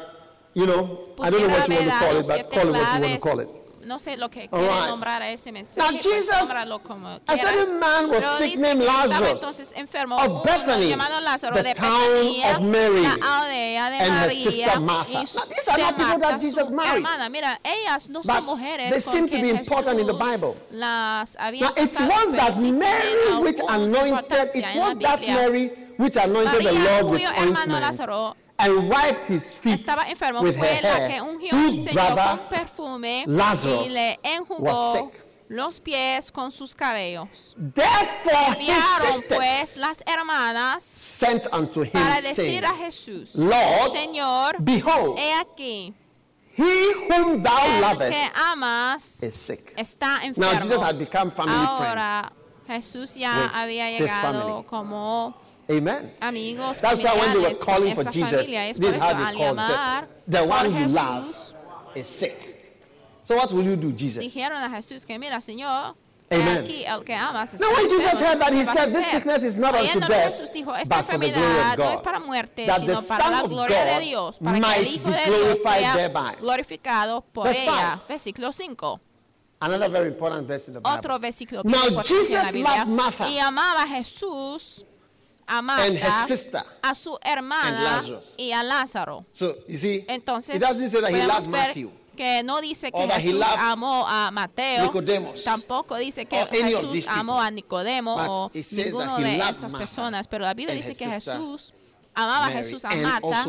[0.54, 2.96] you know, I don't know what you want to call it, but call it what
[2.96, 3.59] you want to call it.
[3.90, 4.88] No sé lo que quiere right.
[4.88, 5.94] nombrar a ese mensaje.
[5.94, 10.90] Now, Jesus- nómbralo como a certain man was sick named Lazarus entonces enfermo of Bethany,
[10.90, 15.12] llamado Lázaro the de town of Mary la aldea de and her sister Martha.
[15.12, 17.04] Now, these are not people that Jesus married.
[17.04, 17.30] hermana.
[17.32, 20.56] Mira, ellas no But son mujeres they seem to be important in the Bible.
[20.70, 26.64] Las había Now, it was that Mary which anointed, it was that Mary which anointed
[26.64, 27.84] the Lord with ointment
[28.60, 31.94] and wiped his feet estaba enfermo with her fue la que ungió al whose Señor
[31.94, 35.26] brother con perfume Lazarus y le was enjugó sick.
[35.50, 37.56] los pies con sus cabellos.
[37.58, 43.36] Therefore, his Enviaron pues sisters las hermanas sent unto him, para saying, decir a Jesús,
[43.36, 45.94] Lord, Señor, Behold, he aquí,
[46.56, 49.74] he whom thou el lovest que amas is sick.
[49.76, 50.84] está Now, Jesus enfermo.
[50.84, 52.32] had become family Ahora
[52.68, 55.34] Jesús ya with había this llegado como.
[55.70, 56.12] Amen.
[56.20, 58.48] amigos That's why when they were calling for Jesus,
[58.78, 59.60] this is how they al called.
[59.60, 61.54] Said, The one you love
[61.96, 62.56] is sick.
[63.24, 64.24] So what will you do, Jesus?
[64.24, 65.96] dijeron a Jesús que mira, Señor,
[66.32, 66.64] Amen.
[67.08, 70.00] Now, when Jesus heard that, he ¿qué vas a said, This sickness is not unto
[70.00, 70.40] death,
[70.88, 72.04] but for the glory of God,
[72.68, 76.36] that the Son of God might be glorified thereby.
[76.40, 78.02] Verse ella.
[78.08, 78.08] five.
[78.08, 79.00] Versículo 5.
[79.62, 81.20] Another very important verse in the Bible.
[81.66, 84.86] Now, Jesus loved Martha y amaba Jesús,
[85.50, 86.62] a and her sister.
[86.84, 88.36] a su and hermana Lazarus.
[88.38, 89.26] y a Lázaro.
[89.32, 91.90] So, you see, Entonces, it doesn't say that he loved Matthew.
[92.16, 95.44] que no dice que Or that he Jesús loved amó a Mateo, Nicodemus.
[95.44, 100.44] tampoco dice que Jesús amó a Nicodemo But o ninguno de esas Martha personas, pero
[100.46, 101.74] la Biblia dice que Jesús
[102.14, 103.46] amaba a Jesús a and Marta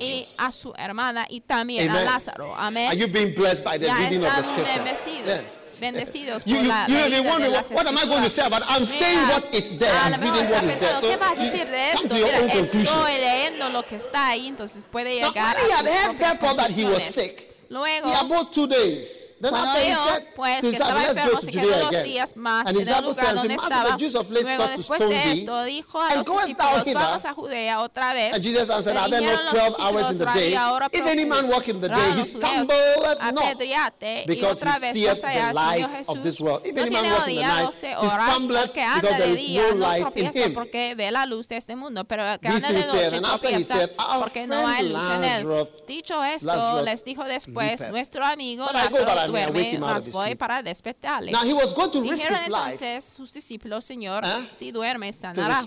[0.00, 2.04] y a su hermana y también a Amen.
[2.06, 2.54] Lázaro.
[2.56, 2.88] Amén.
[2.88, 4.76] Are you being blessed by the Ya reading of the están scriptures?
[4.78, 5.44] bendecidos, Yes.
[5.80, 9.18] Bendecidos por you, la you what, what am I going to say about I'm saying
[9.28, 10.92] what is there, a I'm lo mejor reading está what is there.
[10.92, 12.08] pensando, So ¿qué vas a you decir de come esto?
[12.08, 12.88] to your Mira, own conclusions.
[12.88, 15.68] estoy leyendo lo que está ahí, entonces puede llegar a sus
[16.06, 19.34] propias that he was sick, Luego, he abode two days.
[19.38, 23.04] Then cuando dijo, said pues, que estaba enfermo, se quedó dos días más en el
[23.04, 23.96] lugar donde estaba.
[23.98, 28.34] Luego, después de esto, dijo a And los discípulos, vamos a Judea otra vez.
[28.34, 30.54] And Jesus answered, Le Are there dijeron not los 12 hours in the discípulos, day?
[30.54, 33.58] "Vaya, ahora If any man walk in the day, he stumbleth not,
[34.26, 36.66] because he seeth allá, the light of Jesús, this world.
[36.66, 38.80] If no any man tiene walk in the día night, 12 he horas, stumbleth porque
[38.80, 40.54] because anda there de is día no no light in tropieza him.
[40.54, 43.88] porque ve la luz de este mundo, pero el que anda de noche tropieza
[44.18, 45.46] porque no hay luz en él.
[45.86, 47.90] Dicho esto, les dijo después Weepeth.
[47.90, 49.78] nuestro amigo Lázaro duerme,
[50.10, 51.32] voy para despertarle.
[51.32, 54.48] Now he was going to risk his life entonces sus discípulos, Señor, ¿Eh?
[54.54, 55.60] si duerme, sanará.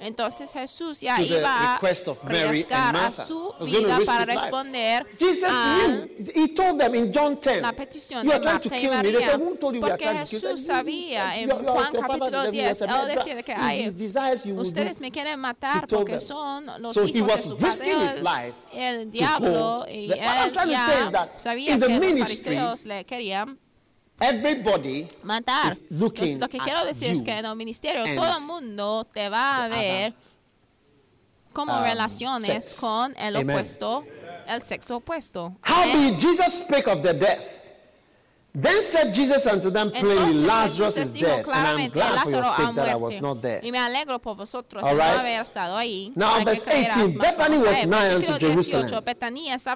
[0.00, 5.48] Entonces Jesús ya iba a arriesgar a su vida para responder Jesus.
[6.34, 8.90] He told them in John 10, la petición de are trying to Marta y kill
[8.90, 9.02] me.
[9.02, 9.80] They María.
[9.80, 10.26] Porque?
[10.26, 13.86] Jesús sabía en Juan capítulo the devil 10, was a él decía que It's ay,
[13.86, 17.32] his desires you will ustedes me quieren matar porque son los So he hijos de
[17.32, 22.36] was su risking his padre, life el diablo, y él ya sabía que los ministry,
[22.36, 23.58] fariseos le querían
[24.18, 25.72] Everybody matar.
[25.72, 29.28] is looking lo que quiero decir es que en el ministerio todo el mundo te
[29.28, 30.14] va a ver
[31.52, 32.80] como um, relaciones sex.
[32.80, 33.50] con el Amen.
[33.56, 34.04] opuesto,
[34.46, 35.56] el sexo opuesto.
[35.62, 37.40] Howbeit Jesus spake of the death.
[38.58, 42.74] Then said Jesus unto them plainly, Lazarus is dead, and I'm glad for your sake
[42.74, 43.60] that I was not there.
[43.62, 45.18] Y me alegro por vosotros All no right.
[45.18, 46.10] haber estado ahí.
[46.16, 48.88] Now, verse creyeras 18, más Bethany was nigh unto 18, Jerusalem.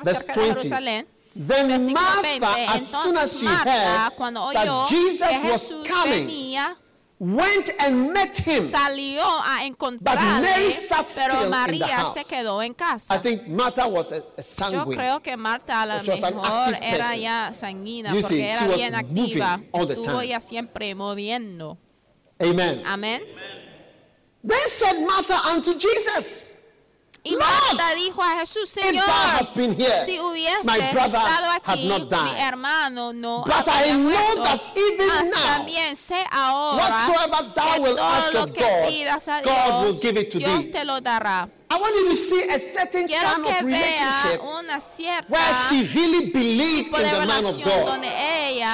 [0.02, 1.06] Verse cerca de 20.
[1.34, 6.74] Then Martha, 20, as soon as she Marta, heard that Jesus was coming, venía,
[7.20, 8.62] went and met him.
[8.62, 9.70] salió a
[10.00, 12.14] But Mary sat still pero in the María house.
[12.14, 12.74] se quedó en
[13.10, 14.96] I think Martha was a, a Yo sanguine.
[14.96, 18.28] creo que Marta a lo She was an mejor active era ya sanguínea You porque
[18.28, 19.62] see, era she was bien moving activa.
[19.72, 20.28] all the Estuvo time.
[20.28, 21.78] ya siempre moviendo.
[22.40, 22.82] Amen.
[22.86, 23.22] Amén.
[24.42, 26.56] Then said Martha unto Jesus,
[27.22, 29.04] Y Marta dijo a Jesús, Señor,
[29.78, 30.18] here, si
[30.90, 34.72] brother estado aquí, mi hermano no But I habría know muerto.
[35.06, 40.30] Mas también sé ahora que todo ask lo que God, pidas a Dios, give it
[40.32, 41.48] to Dios te lo dará.
[41.72, 44.40] I want you to see a certain Quiero kind of relationship
[45.28, 48.04] where she really believed in the man of God.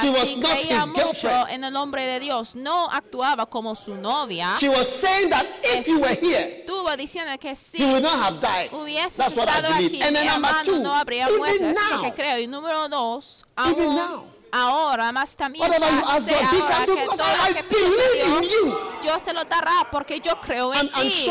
[0.00, 1.50] She was not his girlfriend.
[1.50, 4.54] en el hombre de Dios, no actuaba como su novia.
[4.58, 6.64] She was saying that if you were here,
[6.96, 8.70] diciendo que si you would not have died.
[8.70, 9.92] hubieses That's what I believe.
[9.92, 11.64] aquí, And then number two, no even muerto.
[11.64, 12.38] Es now, creo.
[12.38, 14.24] Y número dos, Even aún now.
[14.52, 20.20] Ahora, más también He ahora que todo lo que pides Dios, te lo dará porque
[20.20, 21.26] yo creo en ti.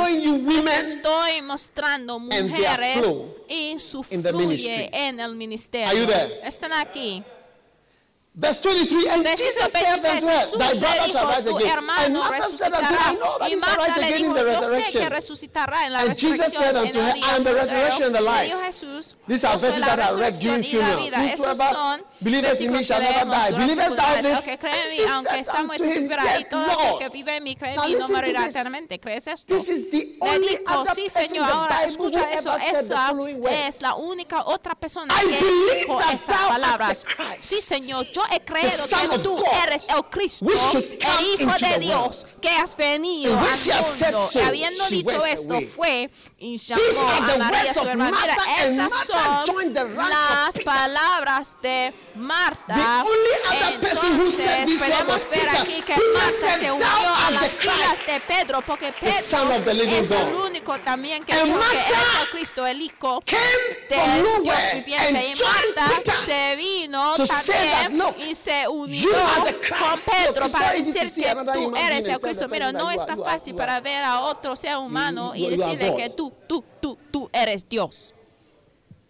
[0.80, 3.02] estoy mostrando mujeres
[3.50, 5.90] y su fluye en el ministerio.
[5.90, 6.48] Are you there?
[6.48, 7.24] Están aquí.
[8.38, 11.80] Verse 23, and Versículo Jesus said 23, unto her, Thy brother shall rise again.
[12.06, 15.02] And Martha said unto her, I know that he shall rise again in the resurrection.
[16.10, 18.52] And Jesus said unto her, I am the resurrection and the life.
[19.28, 21.12] These are verses that I read during funerals.
[21.38, 23.52] Whosoever believeth in me shall never die.
[23.52, 24.48] Believest thou this?
[24.48, 27.02] And she said unto him, Yes, Lord.
[27.76, 28.54] Now listen to this.
[29.48, 33.82] This is the only other person in the Bible who ever said the following words.
[35.10, 36.62] I believe that thou art
[37.00, 41.80] the Christ, Sí, Señor, yo he creído que tú eres el Cristo, el Hijo de
[41.80, 44.30] Dios, que has venido al mundo.
[44.34, 46.10] y habiendo dicho esto, fue
[46.40, 48.18] y llamó a María su hermana.
[48.22, 49.74] Mira, estas son
[50.10, 53.04] las palabras de Marta.
[53.62, 58.92] Entonces, podemos ver aquí que Marta se "Thou unió a las filas de Pedro, porque
[58.94, 59.14] Pedro
[59.98, 63.24] es el único también que dijo que eres el Cristo, el Hijo
[63.90, 65.28] de Dios viviente.
[65.28, 70.00] Y Marta se vino también y se unió con.
[70.06, 72.48] Pedro para decir que tú eres el Cristo.
[72.48, 76.64] Mira, no está fácil para ver a otro ser humano y decirle que tú, tú,
[76.80, 78.14] tú, tú eres Dios.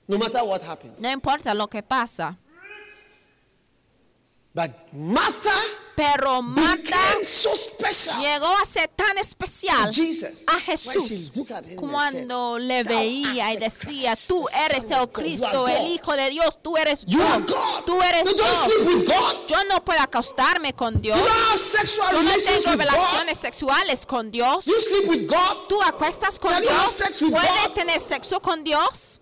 [0.07, 0.99] No matter what happens.
[0.99, 2.37] No importa lo que pasa.
[4.53, 5.51] But Martha
[5.95, 6.97] Pero Marta
[8.21, 9.89] llegó a ser tan especial
[10.47, 11.31] a Jesús
[11.77, 15.85] cuando le "Thou veía y decía, tú eres el Cristo, el.
[15.87, 17.45] Hijo de Dios, tú eres Dios,
[17.85, 18.67] tú eres Dios.
[18.85, 19.47] with God.
[19.47, 21.17] Yo no puedo acostarme con Dios,
[22.11, 24.65] yo no tengo relaciones sexuales con Dios.
[24.65, 25.67] You sleep with God.
[25.69, 29.21] Tú acuestas con Dios, puedes tener sexo con Dios.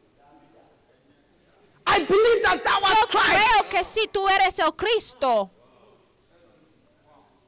[1.86, 5.51] I believe that thou Yo creo que sí, tú eres el Cristo.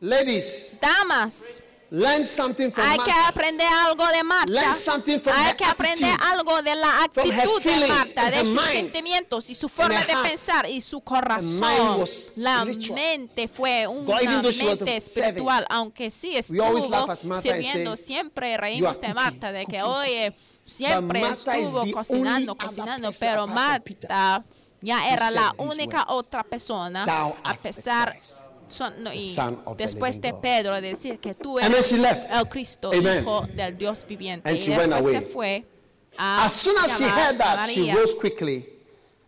[0.02, 3.28] Ladies, Damas, learn something from hay que Martha.
[3.30, 4.52] aprender algo de Marta.
[4.52, 8.40] Learn something from Hay her que aprender attitude, algo de la actitud de Marta, de
[8.40, 10.28] sus mind sentimientos y su forma de heart.
[10.28, 12.06] pensar y su corazón.
[12.36, 17.08] La mente fue una mente espiritual, aunque sí estuvo
[17.42, 17.96] sirviendo.
[17.96, 20.36] say, Siempre reímos "You de Marta, de que oye,
[20.66, 24.44] siempre estuvo the cocinando, cocinando, pero Marta
[24.82, 28.20] ya era la única otra persona, "Thou a pesar
[28.68, 29.34] son- no, y
[29.78, 31.98] después de living God." Pedro decir que tú eres she
[32.32, 33.22] el Cristo, Amen.
[33.24, 34.48] hijo del Dios viviente.
[34.50, 35.32] And y she después se away.
[35.34, 35.66] fue
[36.18, 37.96] a As soon as she heard that, she María.
[37.96, 38.70] rose quickly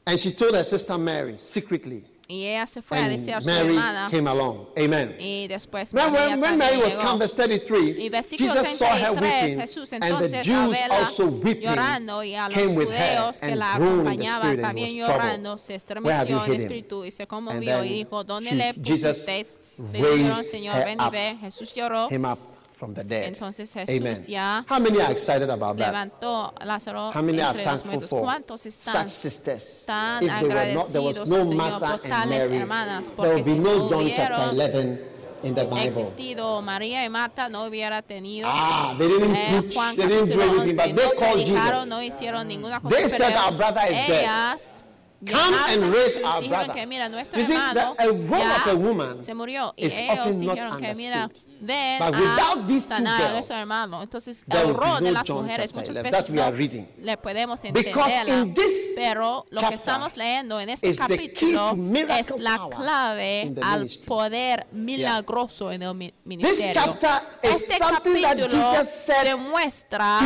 [0.06, 2.04] and she told her sister Mary secretly.
[2.30, 4.08] Y ella se fue a And su Mary hermana.
[4.12, 4.68] came along.
[4.78, 5.16] Amen.
[5.18, 8.88] Y después When, María when, when Mary was come, verse 33, Y versículo Jesus saw
[8.88, 12.76] her 33, weeping, Jesús and the entonces Jews also weeping llorando y a los came
[12.76, 16.60] with her judeos que and la acompañaban también llorando, se Where have estremeció you en
[16.60, 19.58] espíritu y se conmovió y dijo, ¿dónde le Jesus pusisteis?
[19.78, 21.12] Le dijeron, raised Señor, ven y up.
[21.12, 21.38] ve.
[21.40, 23.24] Jesús lloró, him up from the dead.
[23.34, 24.24] Entonces Jesús Amen.
[24.28, 25.88] ya How many are excited about that?
[25.88, 28.10] levantó a Lázaro How many are entre los thankful muertos.
[28.10, 29.84] for ¿Cuántos such están sisters?
[29.86, 32.50] tan If there were not, there was agradecidos no al Señor Martha por and tales
[32.50, 32.58] Mary.
[32.62, 33.08] hermanas?
[33.08, 35.02] There Porque will be si no no John chapter hubieron 11
[35.44, 35.84] in the Bible.
[35.88, 40.26] existido María y Marta no hubiera tenido Ah, they didn't eh, preach, Juan they didn't
[40.30, 41.88] do capítulo anything, 11, but they no called predicaron, Jesus.
[41.90, 44.22] no hicieron ninguna cosa, They said, pero "Our brother is dead.
[44.22, 44.84] ellas
[45.26, 46.74] Come and a raise Jesús, our dijeron brother.
[46.76, 49.74] que mira, nuestro You see, hermano the- a word ya of a woman se murió
[49.76, 51.47] y is ellos often not dijeron que mira, understood.
[51.60, 54.02] Ven But without these two girls, hermano.
[54.02, 56.04] Entonces, el rol de las mujeres muchas 11.
[56.04, 56.88] veces That we are no reading.
[57.00, 61.76] le podemos this pero lo que estamos leyendo en este capítulo
[62.10, 66.98] es la clave al poder milagroso en el ministerio.
[67.42, 70.20] Este capítulo Jesus said demuestra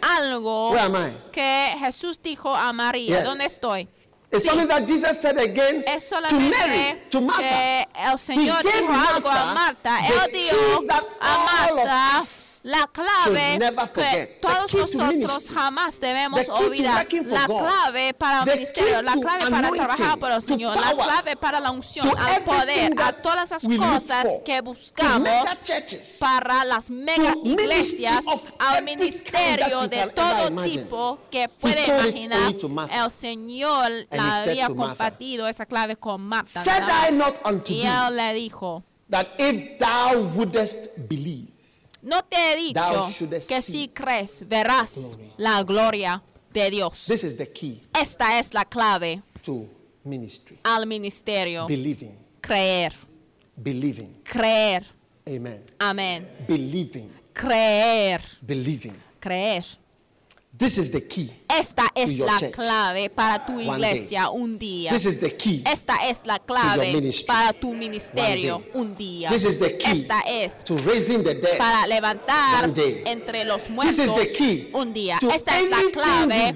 [0.00, 0.74] algo
[1.32, 3.18] que Jesús dijo a María.
[3.18, 3.24] Yes.
[3.24, 3.88] ¿Dónde estoy?
[4.30, 4.50] It's Sí.
[4.50, 7.42] something that Jesus said again Es to solamente Mary, to Martha.
[7.42, 9.96] que el Señor He gave dijo algo a Marta.
[10.30, 11.34] the Él that a
[11.70, 15.54] all of Marta us la clave should never que todos key to nosotros ministry.
[15.54, 16.96] jamás debemos The key to olvidar.
[16.98, 17.58] working for La God.
[17.58, 20.76] clave para el The ministerio, key la to clave para trabajar para el to Señor,
[20.76, 25.30] la clave para la unción, to al poder, a todas las cosas que to buscamos
[26.20, 28.26] para las mega to iglesias,
[28.58, 32.40] al ministerio de todo tipo que puede imaginar.
[32.48, 32.68] only to.
[32.92, 36.62] El Señor había Martha, compartido esa clave con Marta.
[36.62, 41.48] Said I not unto Y él le dijo, that if thou wouldest believe,
[42.02, 42.36] no te
[42.68, 47.06] he Thou dicho shouldest que si crees verás la gloria de Dios.
[47.06, 49.66] this is the key Esta es la clave to
[50.04, 50.58] ministry.
[50.64, 51.66] al ministerio.
[51.66, 52.92] Believing, Creer,
[53.56, 54.22] believing.
[54.24, 54.84] creer.
[55.28, 55.62] Amen.
[55.78, 56.28] Amén.
[56.46, 58.94] Believing, Creer, believing.
[59.20, 59.64] creer.
[60.58, 61.30] This is the key.
[61.48, 62.50] Esta es your la church.
[62.52, 64.90] clave para tu iglesia un día.
[64.90, 65.62] This is the key.
[65.64, 69.30] Esta es la clave para tu ministerio un día.
[69.30, 71.58] This is the key Esta es to raising the dead.
[71.58, 73.02] para levantar One day.
[73.06, 75.18] entre los This muertos is the key un día.
[75.20, 76.54] to Esta es la clave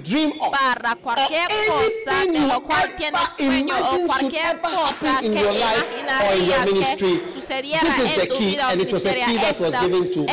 [0.51, 7.79] para cualquier cosa de lo cual tienes sueño o cualquier cosa que imaginarías que sucediera
[7.81, 9.27] This is en the tu key, vida o ministeria.
[9.49, 9.67] Esta,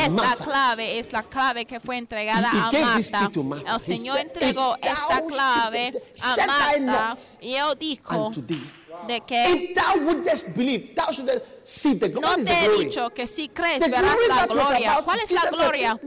[0.05, 3.60] esta clave es la clave que fue entregada He- he a this Marta.
[3.67, 5.91] El Señor entregó "If esta clave
[6.23, 8.31] a Marta y él dijo
[9.07, 9.73] de que
[12.21, 15.01] no te he dicho que si crees verás la gloria.
[15.03, 15.99] ¿Cuál es la gloria?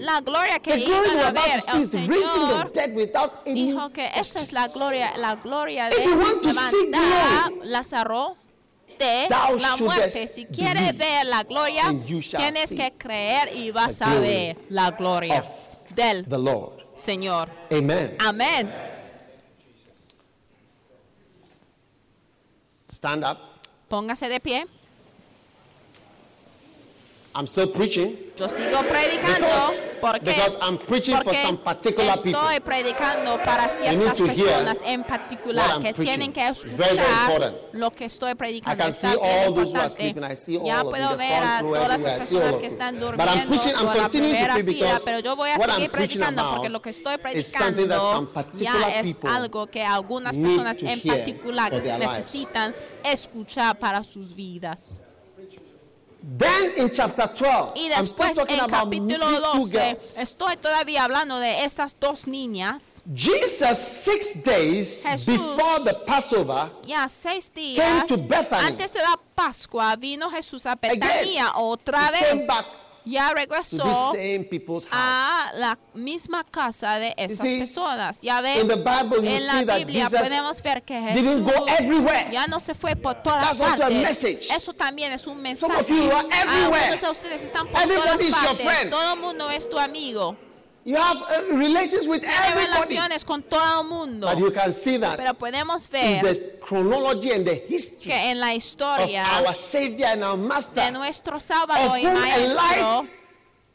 [0.00, 2.72] La gloria que iban a ver el Señor
[3.44, 8.36] dijo que esa es la gloria, la gloria de levantar Lázaro
[8.98, 9.28] de
[9.60, 10.26] la muerte.
[10.26, 11.84] Si quieres ver la gloria,
[12.36, 15.44] tienes que creer y vas a ver la gloria
[15.98, 16.84] del the Lord.
[16.94, 17.48] Señor.
[17.72, 18.16] Amen.
[18.20, 18.72] Amén.
[22.90, 23.38] Stand up.
[23.88, 24.66] Póngase de pie.
[27.34, 28.16] I'm still preaching.
[28.36, 32.60] Yo sigo predicando Because- porque, because I'm preaching for porque some particular estoy people.
[32.60, 38.84] predicando para ciertas personas en particular que tienen que escuchar lo que estoy predicando.
[40.64, 45.18] Ya puedo ver a todas las personas que están durmiendo por la primera fila, pero
[45.18, 50.36] yo voy a seguir predicando porque lo que estoy predicando ya es algo que algunas
[50.36, 52.74] personas en particular for necesitan
[53.04, 55.02] escuchar para sus vidas.
[56.20, 59.70] Then in chapter 12, Y I'm still después talking en about capítulo these two 12
[59.70, 60.16] girls.
[60.18, 63.02] estoy todavía hablando de estas dos niñas.
[63.14, 68.66] Jesus, six days Jesús before the Passover, Ya seis Came días to Bethany.
[68.66, 72.46] antes de la Pascua vino Jesús a Betania otra he came vez.
[72.48, 72.66] back
[73.04, 74.12] Ya regresó
[74.90, 78.20] a la misma casa de esas see, personas.
[78.20, 81.00] Ya ven, in the Bible, you en la see that Biblia Jesus podemos ver que
[81.00, 82.28] go Jesús everywhere.
[82.30, 84.02] ya no se fue por todas That's also a partes.
[84.02, 84.48] message.
[84.54, 85.80] Eso también es un Some mensaje.
[85.80, 86.82] of you are everywhere.
[86.84, 88.90] Algunos de ustedes están por Everybody todas partes.
[88.90, 90.36] Todo el mundo es tu amigo.
[90.88, 92.94] You have uh, relations with everybody.
[92.94, 94.26] relaciones con todo el mundo.
[94.26, 98.14] But you can see that Pero podemos in ver the chronology and the history que
[98.14, 103.02] en la of historia our Savior and our de Master, nuestro sábado of y maestro,
[103.02, 103.10] life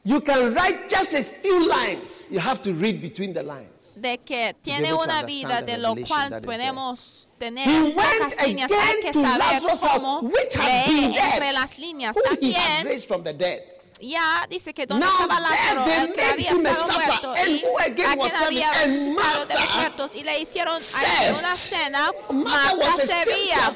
[0.03, 2.29] you can write just a few lines.
[2.31, 4.01] You have to read between the lines.
[4.01, 8.71] de que tiene una vida de lo cual podemos tener He pocas líneas.
[8.71, 10.31] Hay que to saber Lazarus' cómo
[10.65, 12.87] leer entre dead, las líneas también.
[14.09, 18.71] Ya dice que donde estaba Lázaro, el que había estado muerto, y a quien había
[18.71, 20.77] resucitado de los muertos, y le hicieron
[21.37, 23.75] una cena, Marta servía.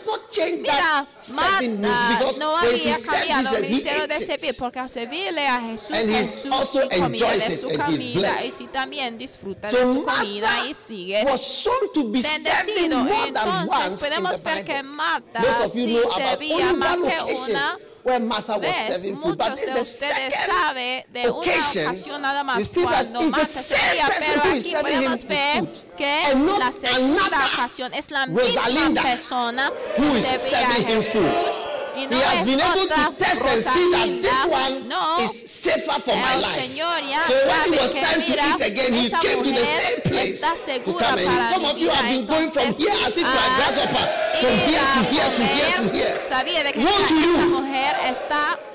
[0.61, 7.33] Mira, Marta no había cambiado el ministerio de servir, porque servirle a Jesús, Jesús comía
[7.33, 13.07] enjoys de su comida, y sí también disfruta de su comida y sigue bendecido.
[13.25, 14.77] Entonces podemos ver que.
[14.97, 17.77] Marta sí servía más que una
[18.07, 22.21] where Martha was serving food, but in the ustedes second saben de una occasion, ocasión
[22.21, 25.69] nada you más see that it's the same person who is serving him food.
[25.99, 31.75] And not la segunda ocasión es la misma persona who is serving him food.
[31.97, 35.43] Y no he has been able to test and see that this one no, is
[35.49, 36.55] safer for my life.
[36.55, 40.79] So when it was time to eat again, he came to the same place to
[40.83, 41.49] come and eat.
[41.49, 44.05] Some of you have been going from here as if you are ah, grasshopper,
[44.41, 46.15] from here to here to here to here.
[46.21, 47.57] Sabía de que Woe to you.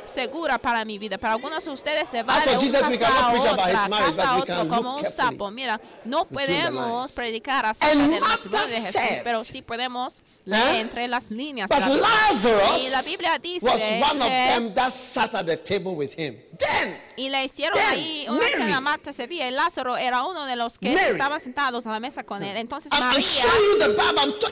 [0.04, 1.18] Segura para mi vida.
[1.18, 3.56] Para algunos de ustedes se va As de for un Jesus, we casa a otra,
[3.56, 5.50] casa a can como un sapo.
[5.50, 11.30] Mira, no podemos predicar acerca del matrimonio de Jesús, pero sí podemos leer entre las
[11.30, 11.70] líneas.
[11.70, 15.92] de y la Biblia dice was one of que- them that sat at the table
[15.92, 16.36] with him.
[16.58, 20.78] Then, Y le hicieron ahí una cena Marta Sevilla y Lázaro era uno de los
[20.78, 22.56] que estaban sentados a la mesa con él.
[22.56, 23.20] Entonces María,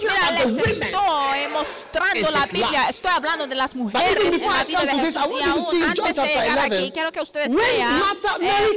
[0.00, 2.88] mira, les estoy mostrando la Biblia.
[2.88, 5.39] Estoy hablando de las mujeres en la vida de Jesús.
[5.40, 8.00] Y aún antes de llegar 11, aquí, quiero que ustedes vean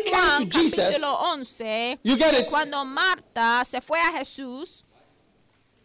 [0.09, 2.47] Juan capítulo 11, You get it?
[2.49, 4.84] cuando Marta se fue a Jesús,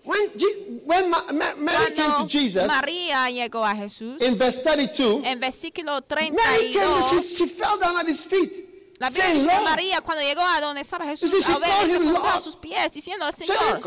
[0.05, 4.39] When, Je- when Ma- Ma- Mary came to cuando Jesus, María llegó a Jesús, in
[4.39, 6.31] verse 32, en versículo Mary
[6.73, 8.65] came, she, 32, she fell down at his feet,
[8.99, 11.59] La Biblia saying, dice que Lord, María cuando llegó a donde estaba Jesús, see, a
[11.59, 13.81] ver, se a sus pies diciendo, Señor,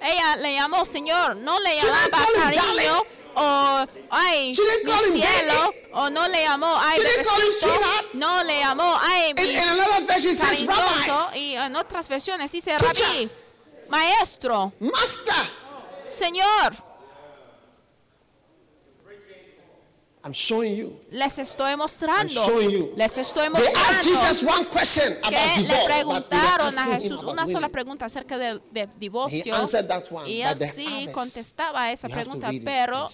[0.00, 3.02] ella le llamó Señor, no le llamaba cariño
[3.36, 4.54] o ay,
[4.84, 7.68] mi cielo, o no le llamó ay, bebecito,
[8.14, 11.36] no le llamó ay, in, mi in another version it says, Rabbi, cariñoso.
[11.36, 12.76] Y en otras versiones dice.
[12.78, 13.30] Rabí,
[13.88, 15.34] maestro, Master.
[16.08, 16.74] Señor,
[20.24, 21.00] I'm showing you.
[21.10, 22.92] les estoy I'm mostrando, showing you.
[22.96, 24.02] les estoy They asked mostrando.
[24.08, 28.82] Jesus one question about que le preguntaron a Jesús una sola pregunta acerca del de
[28.82, 33.06] He divorcio answered that one, y él sí contestaba esa You pregunta, pero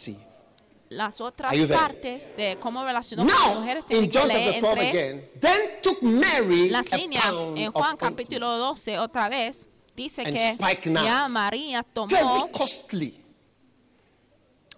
[0.89, 4.63] las otras partes de cómo relacionó con las mujeres in tienen que John leer chapter
[4.63, 10.25] 12 entre again, then took Mary las líneas en Juan capítulo 12 otra vez dice
[10.25, 10.57] que
[10.95, 13.25] ya María tomó very costly,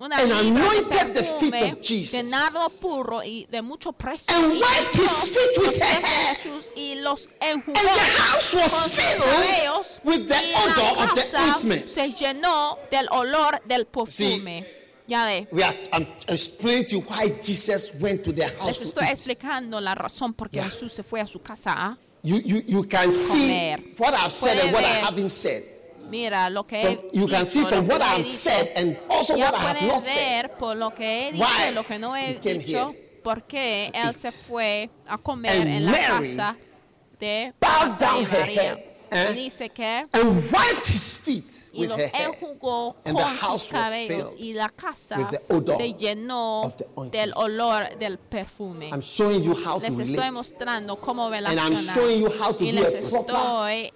[0.03, 2.13] una and libra de anointed the feet perfume of Jesus.
[2.13, 6.35] de nardo puro y de mucho precio And wiped his feet with pies her.
[6.35, 11.39] Jesús y los enjugó And the house was con filled with the odor of the
[11.39, 11.89] ointment.
[11.89, 14.67] se llenó del olor del perfume.
[15.07, 18.79] ya ve, We are, I'm explaining to you why Jesus went to their house les
[18.79, 20.65] to estoy explicando la razón por qué Yeah.
[20.71, 21.97] Jesús se fue a su casa.
[22.25, 25.65] You, you, you can see what I've said and what I haven't said.
[26.13, 28.37] Mira lo que From- you can dicho, see from lo que what he I've dicho.
[28.37, 30.15] said and also ya what I have pueden not said.
[30.43, 33.43] ver por lo que he dicho Why y lo que no he dicho here por
[33.47, 34.17] qué to él eat.
[34.17, 36.57] se fue a comer And en la Mary casa
[37.19, 38.63] de María.
[38.63, 38.79] head,
[39.11, 39.29] eh?
[39.31, 42.29] Y dice que And wiped his feet y with los her hair.
[42.29, 45.31] enjugó And the sus cabellos y la casa
[45.77, 46.73] se llenó
[47.11, 48.89] del olor del perfume.
[48.91, 50.33] I'm showing you how les to estoy relate.
[50.33, 53.93] mostrando cómo I'm relacionar showing you how to y les estoy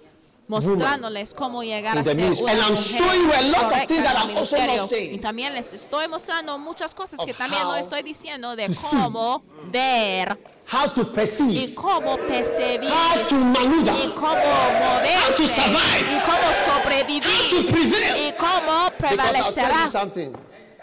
[0.47, 3.87] mostrándoles cómo llegar a ser una And I'm mujer showing you a lot of correcta
[3.87, 4.87] things that en el I'm also not ministerio.
[4.87, 5.13] saying.
[5.15, 10.37] y también les estoy mostrando muchas cosas que también no estoy diciendo de cómo ver
[10.71, 11.73] How to y perceive.
[11.75, 14.13] cómo percibir How to y maneuver.
[14.15, 16.07] cómo How to moverse survive.
[16.11, 18.27] y cómo How to sobrevivir prevail.
[18.27, 20.33] y cómo prevalecerá something.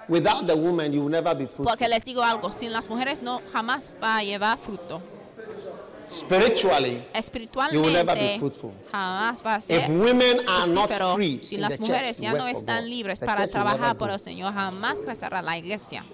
[0.08, 1.64] Without the woman, you will never be fruitful.
[1.64, 5.00] porque les digo algo sin las mujeres no jamás va a llevar fruto
[6.14, 7.02] Spiritually,
[7.72, 8.70] You will never be fruitful.
[8.92, 12.88] jamás va a ser if women are not free si las mujeres ya no están
[12.88, 16.04] libres para trabajar por el Señor, jamás crecerá la iglesia.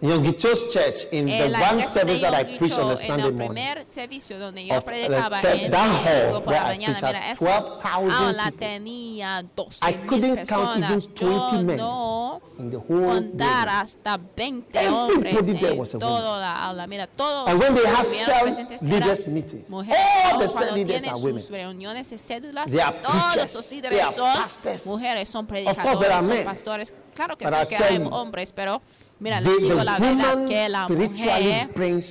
[0.00, 2.96] Young Gicho's church, in En the la one service that I Yom preached on Kicho,
[2.96, 6.22] the en Sunday el morning, primer servicio donde yo of- predicaba en that el hall
[6.22, 8.58] domingo por where la I mañana, preached mira, has esa 12,000 aula people.
[8.66, 10.90] tenía 12 I mil couldn't count personas.
[10.90, 13.68] even 20 Yo men no in the whole contar building.
[13.74, 16.86] hasta 20 Everybody hombres there en was a toda la aula.
[16.86, 19.98] Mira, todos And when they have estuvieron cell presentes leaders eran meeting, mujeres.
[20.32, 21.42] all the cuando cell leaders tienen are women.
[21.42, 24.86] sus reuniones de cédulas, They are todos they líderes are son pastors.
[24.86, 26.44] mujeres, son course, there predicadores, are son men.
[26.44, 26.92] pastores.
[27.14, 28.80] Claro que But sí I que tell hay you, hombres, pero
[29.20, 32.04] mira, les digo la verdad que la mujer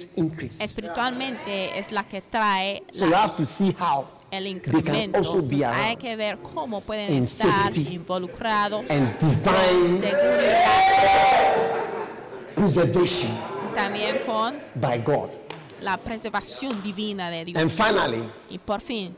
[0.60, 5.18] espiritualmente es la que trae So you la- have to see how el incremento.
[5.20, 11.56] Entonces, hay que ver cómo pueden in estar involucrados en divine seguridad,
[12.56, 13.32] preservation
[13.76, 15.30] también con by God.
[15.82, 17.62] la preservación divina de Dios.
[17.62, 19.16] And finally, y por fin,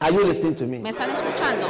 [0.00, 0.78] are you listening to me?
[0.80, 1.66] ¿me están escuchando?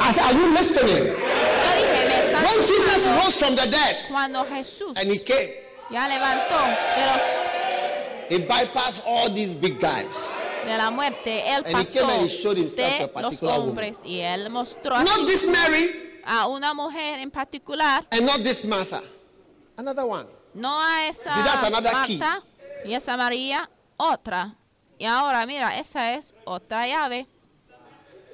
[0.00, 1.04] Are you listening?
[1.06, 5.50] Yo dije, ¿me están When Jesus rose from the dead Cuando Jesús and he came,
[5.90, 6.60] ya levantó
[6.94, 10.38] de, los, he bypassed all these big guys.
[10.66, 13.12] de la muerte, Él And he pasó came and he showed himself to a de
[13.22, 13.68] los particular woman.
[13.68, 18.64] hombres y Él mostró Not this Mary a una mujer en particular, and not this
[18.66, 19.02] Martha.
[19.76, 20.26] Another one.
[20.54, 22.20] no a esa See, that's another key.
[22.86, 23.68] Y esa María,
[23.98, 24.54] otra.
[24.98, 27.26] Y ahora, mira, esa es otra llave.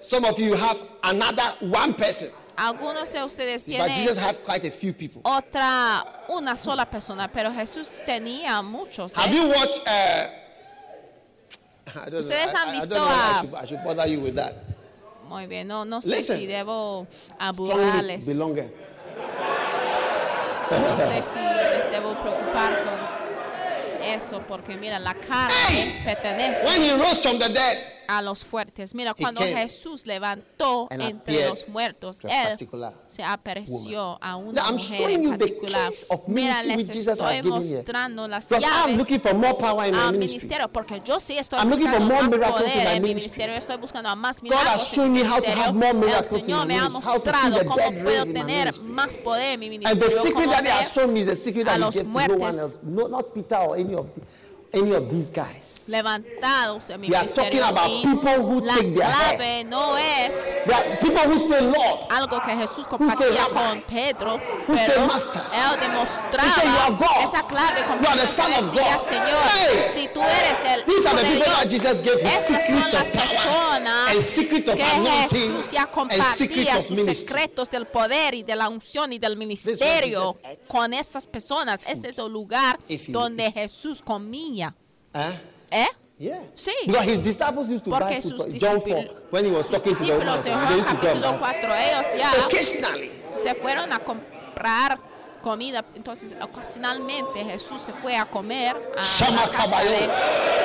[0.03, 2.31] Some of you have another one person.
[2.57, 5.23] Algunos de ustedes But Jesus tienen had quite a few people.
[5.25, 9.17] otra, una sola persona, pero Jesús tenía muchos.
[9.17, 9.21] ¿eh?
[9.21, 9.81] Have you watched?
[9.87, 10.29] Uh,
[11.87, 12.19] I don't know.
[12.21, 14.21] Ustedes han I- I visto don't know whether I a- should, I should bother you
[14.21, 14.55] with that.
[15.29, 16.39] Muy bien, no, no sé Listen.
[16.39, 17.07] si debo
[17.39, 18.27] aburrirles.
[20.71, 26.01] No sé si les debo preocupar con eso, porque mira, la carne Hey!
[26.05, 27.79] pertenece When he rose from the dead,
[28.11, 28.95] a los fuertes.
[28.95, 32.57] Mira, cuando Jesús levantó and entre los muertos, Él
[33.07, 35.93] se apareció a una Now, mujer en particular.
[36.27, 39.23] Mira, les estoy mostrando las llaves
[39.71, 44.09] al ministerio, porque yo sí estoy I'm buscando más poder en mi ministerio, estoy buscando
[44.09, 45.65] a más milagros en mi ministerio.
[46.11, 50.23] El Señor me ha mostrado cómo puedo tener más poder en mi And the ministerio,
[50.23, 51.95] secret cómo that he has ver shown me is the secret a that he los
[51.95, 52.59] gave to no one muertes.
[52.59, 54.21] else, no, not Peter or any of the,
[54.73, 55.83] any of these guys.
[55.89, 60.75] levantados mi We are talking about people who la take their clave no es There
[60.77, 65.43] are people who say, Lord, algo que Jesús compartía con Pedro, Who say pero Master?
[65.53, 67.25] él say you demostraba are God?
[67.25, 69.01] esa clave con You are the Pedro Son que of decía, God.
[69.01, 69.87] Señor, Hey!
[69.91, 72.93] si tú eres el These are the people that Jesus gave his esas son secrets
[72.93, 76.83] las of power personas and secret of que anointing Jesús ya and secret compartía of
[76.87, 77.15] sus ministry.
[77.15, 80.37] secretos del poder y de la unción y del ministerio
[80.69, 81.81] con esas personas.
[81.89, 83.51] Este es el lugar donde.
[83.51, 84.60] Jesús comía.
[85.15, 85.33] Huh?
[85.71, 85.87] ¿Eh?
[86.19, 86.41] Yeah.
[86.55, 86.73] Sí.
[86.87, 89.51] Because his disciples used to Porque buy food sus for John 4 discípulos- when he
[89.51, 90.37] was talking to the woman.
[90.69, 91.39] They used to buy.
[91.39, 93.11] 4, ellos ya Occasionally.
[93.37, 94.99] se fueron a comprar
[95.41, 95.85] comida.
[95.95, 99.91] Entonces, ocasionalmente Jesús se fue a comer a Shama la casa Kabayo.
[99.91, 99.99] de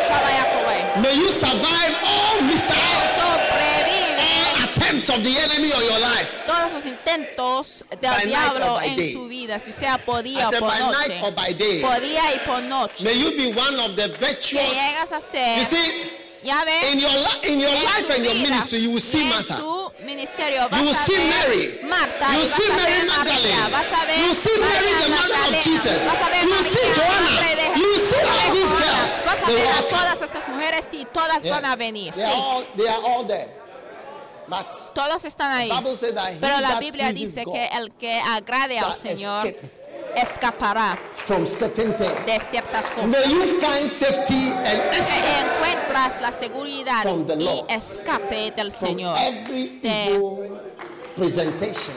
[0.07, 1.01] Shama Yacobe.
[1.01, 3.35] May you survive all missiles, all
[4.63, 6.43] attempts of the enemy on your life.
[6.47, 9.13] todos los intentos del By diablo or by en day.
[9.13, 11.19] su vida, si sea por día o por noche.
[11.81, 13.03] Por día y por noche.
[13.03, 14.63] May you be one of the Que virtuous.
[14.73, 16.11] llegas a ser, You see,
[16.45, 19.01] ya ves, in your li- in your en life and your vida ministry, you will
[19.01, 19.55] see en Martha.
[19.57, 21.79] tu ministerio vas You will a see ver Mary.
[21.83, 23.71] Marta You will see Mary Magdalene.
[23.71, 26.03] vas a ver You will see Mary, the mother of Jesus.
[26.05, 27.75] vas a ver You will see Joanna.
[27.75, 29.11] You will see all these girls.
[29.25, 29.99] Vas a They ver will a all come.
[29.99, 31.53] todas estas mujeres y todas Yeah.
[31.59, 32.13] van a venir.
[32.13, 33.47] They are all they are all there.
[34.47, 35.69] But todos están ahí.
[35.69, 38.93] the Bible says that he Pero la Biblia dice God que el que agrade al
[38.93, 39.69] Señor escape.
[40.15, 42.25] Escapará from certain things.
[42.25, 43.07] de ciertas cosas.
[43.07, 47.71] May you find safety and escape encuentras la seguridad From the y Lord.
[47.71, 49.17] escape del from Señor.
[49.19, 50.59] every de evil
[51.15, 51.95] presentation.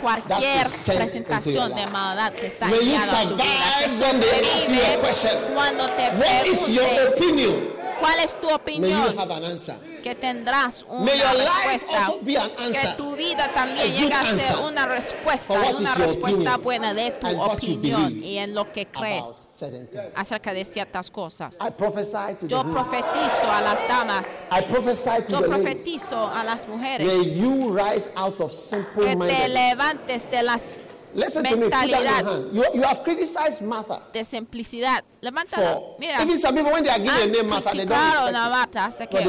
[0.00, 3.44] cualquier sent presentación into your de maldad que está May you enviada a su vida.
[3.82, 5.54] Que survive when they ask you a sobrevives question.
[5.54, 7.75] cuando te What is your pregunten opinion?
[8.00, 12.06] Cuál es tu opinión, an que tendrás una respuesta.
[12.06, 17.42] an Que tu vida también llegue a ser una respuesta, una respuesta buena de tu
[17.42, 19.42] opinión y en lo que crees
[20.14, 21.58] acerca de ciertas cosas.
[21.60, 26.68] I prophesy to Yo profetizo a las damas, I prophesy to yo profetizo a las
[26.68, 27.10] mujeres.
[28.94, 30.78] Que te levantes de las
[31.16, 31.62] Listen to me.
[31.62, 32.52] Mentalidad.
[32.52, 34.02] You, you have criticized Martha.
[34.12, 35.02] de simplicidad.
[35.22, 35.80] Levántala.
[35.98, 37.98] Mira, even some people when they are given han name Martha, they don't
[38.44, 38.50] a.
[38.50, 39.24] Marta hasta que al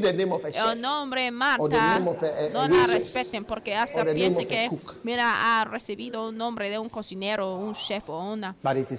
[0.00, 2.68] the name of a chef, el nombre or the Marta name of a- a- no
[2.68, 4.68] la respeten porque hasta the a que
[5.04, 8.54] mira ha recibido un nombre de un cocinero, un chef o una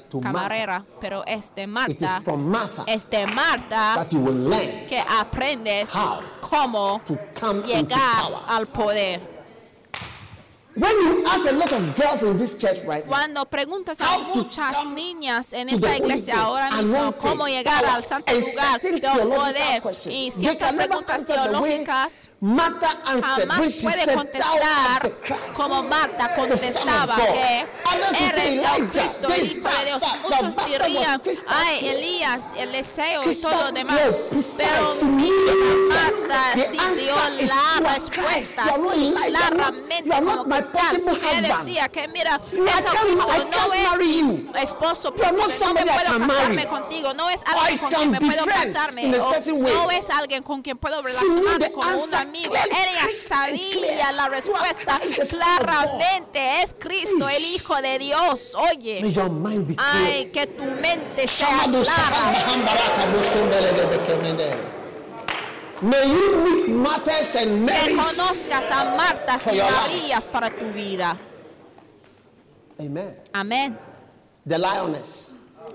[0.06, 0.32] to Martha.
[0.39, 4.50] camarera, pero es de It is Marta, from Martha es de Marta that you will
[4.50, 9.38] learn que aprendes How cómo to come into llegar al poder.
[10.76, 14.20] When you ask a lot of girls in this church right now, Cuando preguntas a
[14.20, 20.30] muchas niñas en Holy iglesia ahora mismo cómo llegar al santo lugar del poder y
[20.32, 27.67] ciertas preguntas teológicas jamás puede said, "Thou art contestar como Marta contestaba God." que
[28.26, 30.03] eres el "Elijah, Cristo, el Hijo de Dios.
[30.03, 31.88] that." Muchos dirían, ay.
[31.88, 33.99] Elías, Eliseo y Crystal todo lo demás.
[34.55, 34.93] Pero.
[35.89, 38.63] Marta sí dio la "You are respuesta,
[38.93, 41.47] sí, claramente como my possible husband.
[41.47, 44.51] decía que mira, es I no es you.
[44.62, 49.91] esposo príncipe, no puedo casarme contigo, no es alguien con quien me puedo casarme, no
[49.91, 52.53] es alguien con quien puedo relacionarme como un amigo.
[52.55, 54.99] Ella sabía la respuesta
[55.30, 58.55] claramente, es Cristo, el Hijo de Dios.
[58.55, 59.01] Oye,
[59.78, 62.34] ay, que tu mente sea clara.
[65.82, 68.17] May you meet Marthas and Que Marys.
[68.17, 69.59] conozcas a Marta For y.
[69.59, 71.15] Marías para tu vida.
[72.80, 73.15] Amen.
[73.34, 73.77] Amén.
[74.45, 75.34] The lioness.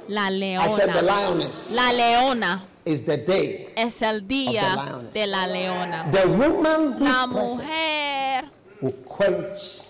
[0.08, 1.30] La I said the leona.
[1.30, 3.72] lioness La leona is the day.
[3.76, 6.10] es el Of día the de la leona.
[6.10, 8.44] The woman who La mujer
[8.82, 9.82] will quench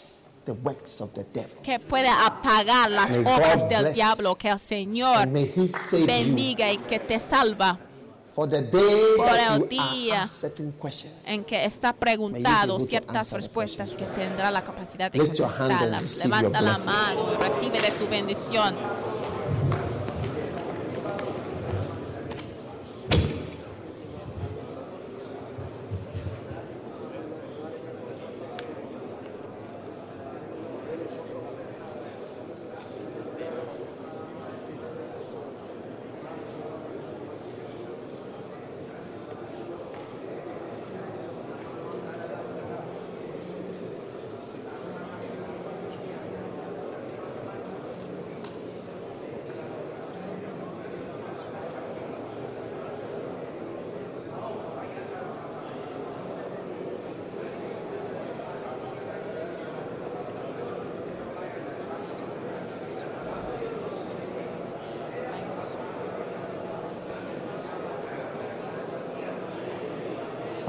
[0.44, 1.60] the works of the devil.
[1.62, 6.78] que puede apagar las May God obras del diablo, que el Señor you bendiga y
[6.78, 7.78] que te salva
[8.34, 10.24] for the day Por el you día.
[11.26, 16.24] en que está preguntado ciertas respuestas que tendrá la capacidad de contestarlas.
[16.24, 18.74] Levanta la mano y recibe de tu bendición.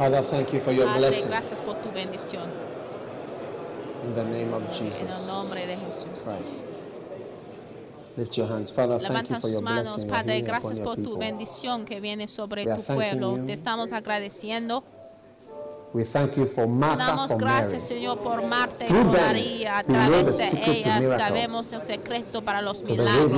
[0.06, 2.44] Father, thank you for your Padre, blessing gracias por tu bendición.
[4.04, 6.22] in the name of En el Jesus nombre de Jesús.
[6.24, 6.66] Christ.
[8.16, 8.72] Lift your hands.
[8.72, 12.00] Father, thank you Levantan for sus your manos, blessing Padre, gracias por tu bendición que
[12.00, 13.38] viene sobre We tu pueblo.
[13.38, 13.46] you.
[13.48, 14.84] Te estamos agradeciendo.
[15.94, 17.96] We thank you for Martha, damos for gracias, Mary.
[17.96, 19.80] Señor, por Marta y por María.
[19.80, 23.34] A través de sabemos el secreto para los milagros,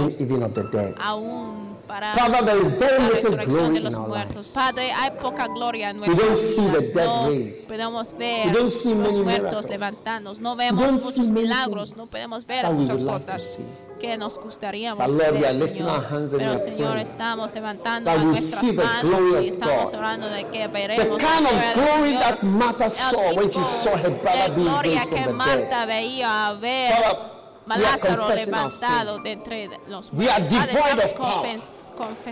[0.99, 4.47] aún para Father, there is very la resurrección de los muertos.
[4.49, 6.93] Padre, hay poca gloria en We don't nuestras see the vidas.
[6.93, 9.69] dead No podemos We ver don't see los muertos miracles.
[9.69, 10.39] levantarnos.
[10.39, 11.95] No vemos muchos milagros.
[11.97, 13.59] No podemos ver muchas cosas
[13.99, 16.05] que nos gustaríamos Lord, ver, Señor.
[16.37, 21.55] Pero, Señor, estamos levantando nuestras manos y estamos orando de que veremos kind la of
[21.55, 22.21] gloria del glory Señor.
[22.23, 25.33] that Martha El saw when she tipo saw her brother de being gloria raised que
[25.33, 26.93] Marta veía ver
[27.75, 31.57] Lázaro levantado de entre los We are devoid of power.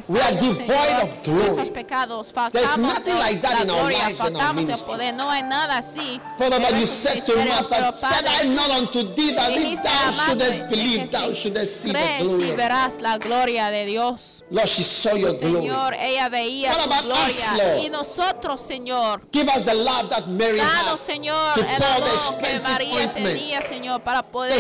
[0.08, 1.44] We are devoid Señor, of glory.
[1.44, 2.34] nuestros pecados.
[2.52, 4.54] There's nothing like that in our lives and our
[4.86, 5.12] poder.
[5.14, 6.22] No hay nada así.
[6.38, 10.62] Father, but you said to Martha, said I not unto thee that if thou shouldest
[10.62, 12.52] de believe, thou shouldest see the glory.
[12.52, 14.44] y verás la gloria de Dios.
[14.52, 15.68] Lord, she saw your glory.
[15.68, 17.78] Señor, ella veía What tu gloria.
[17.80, 21.16] y nosotros, Señor, Give us the love that Mary Danos, had.
[21.16, 24.54] Señor, to el amor que expensive María tenía, Señor, para poder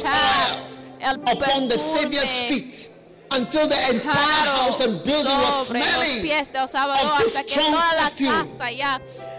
[0.00, 0.70] expensive echar
[1.00, 2.90] el upon the Savior's perfume feet
[3.30, 6.22] until the entire caro house and building was sobre los smelling.
[6.22, 8.30] pies del Salvador of this hasta que strong toda la perfume.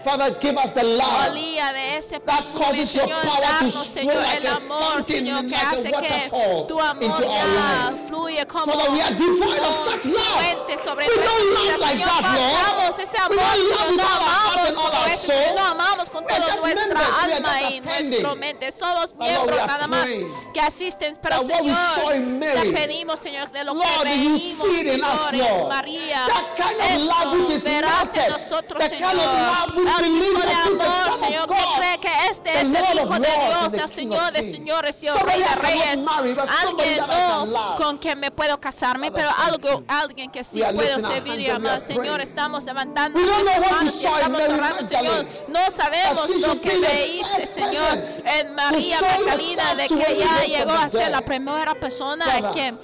[0.04, 4.44] Father, give us the love olía de ese that causes your power to Señor, like
[4.44, 7.22] el a amor, Señor, like que waterfall tu amor
[8.08, 10.42] fluye como Father, we are devoid of such love.
[10.82, 13.30] sobre We don't love like Señor, that, Lord.
[13.30, 16.64] We don't love no all our heart amamos and all con no amamos toda just
[16.64, 18.72] nuestra alma y nuestra mente.
[18.72, 20.06] Somos miembros nada más
[20.52, 21.76] que asisten, pero Señor,
[22.40, 25.46] te pedimos, Señor, de lo Lord, que that you venimos, see it in us, Señor,
[25.48, 25.68] en.
[25.68, 28.28] María, That kind of love which is melted.
[28.30, 29.14] nosotros, Señor,
[30.00, 33.88] believe tipo de amor, Señor, que cree que este es el Hijo de Dios, el
[33.88, 39.30] Señor de señores Somebody Rey de reyes, alguien no con quien me puedo casarme, pero
[39.36, 44.48] algo, alguien que sí puedo servir y amar, Señor, estamos levantando nuestras manos y estamos
[44.48, 50.72] orando, Señor, no sabemos lo que first Señor, en María Magdalena, de que ya llegó
[50.72, 52.74] a ser la primera persona Father, que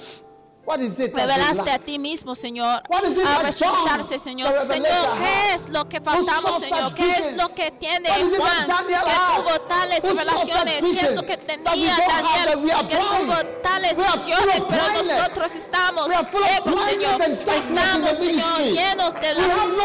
[0.65, 4.53] What is it revelaste a ti mismo, Señor, What is it a resucitarse, Señor.
[4.65, 6.93] Señor, ¿qué es lo que faltamos, Señor?
[6.93, 8.67] ¿Qué es lo que tiene Juan?
[8.67, 10.85] Daniel Que tuvo tales revelaciones.
[10.85, 12.87] ¿Qué es lo que tenía Daniel?
[12.87, 17.21] Que tuvo tales visiones, pero nosotros estamos ciegos, Señor.
[17.55, 19.41] Estamos, Señor, llenos de la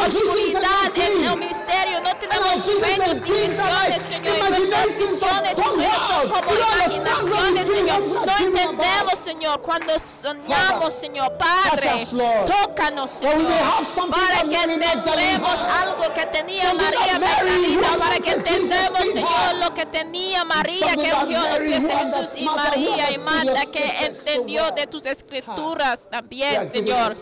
[0.07, 2.01] oscuridad en el ministerio.
[2.03, 8.01] No tenemos sueños y visiones, Señor, nuestras visiones y sueños son como imaginaciones, Señor.
[8.01, 11.33] No entendemos, Señor, cuando soñamos, Señor.
[11.39, 12.07] Padre,
[12.47, 19.75] tócanos, Señor, para que entendamos algo que tenía María Magdalena, para que entendamos, Señor, lo
[19.75, 24.71] que tenía María que ungió los pies de Jesús y María y Marta que entendió
[24.71, 27.15] de tus escrituras también, Señor.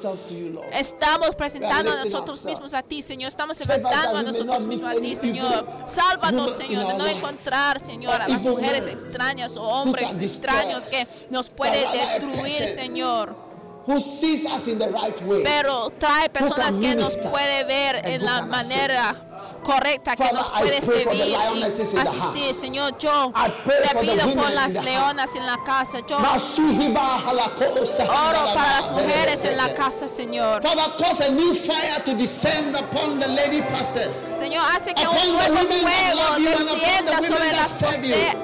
[0.73, 3.29] Estamos presentando a nosotros mismos a ti, Señor.
[3.29, 5.67] Estamos levantando a nosotros mismos a ti, Señor.
[5.87, 11.49] Sálvanos, Señor, de no encontrar, Señor, a las mujeres extrañas o hombres extraños que nos
[11.51, 13.37] puede destruir, Señor.
[13.87, 15.43] Who sees us in the right way.
[15.43, 19.13] Pero trae personas que nos puede ver en la manera
[19.63, 21.35] correcta que nos puede servir y
[21.99, 22.55] asistir.
[22.55, 23.33] Señor, yo
[23.93, 25.99] te pido por las leonas en la casa.
[26.07, 26.19] Yo
[28.09, 30.63] oro para las mujeres en la casa, Señor.
[34.39, 36.23] Señor, hace que un nuevo fuego
[36.73, 37.71] descienda sobre las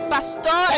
[0.09, 0.77] pastores,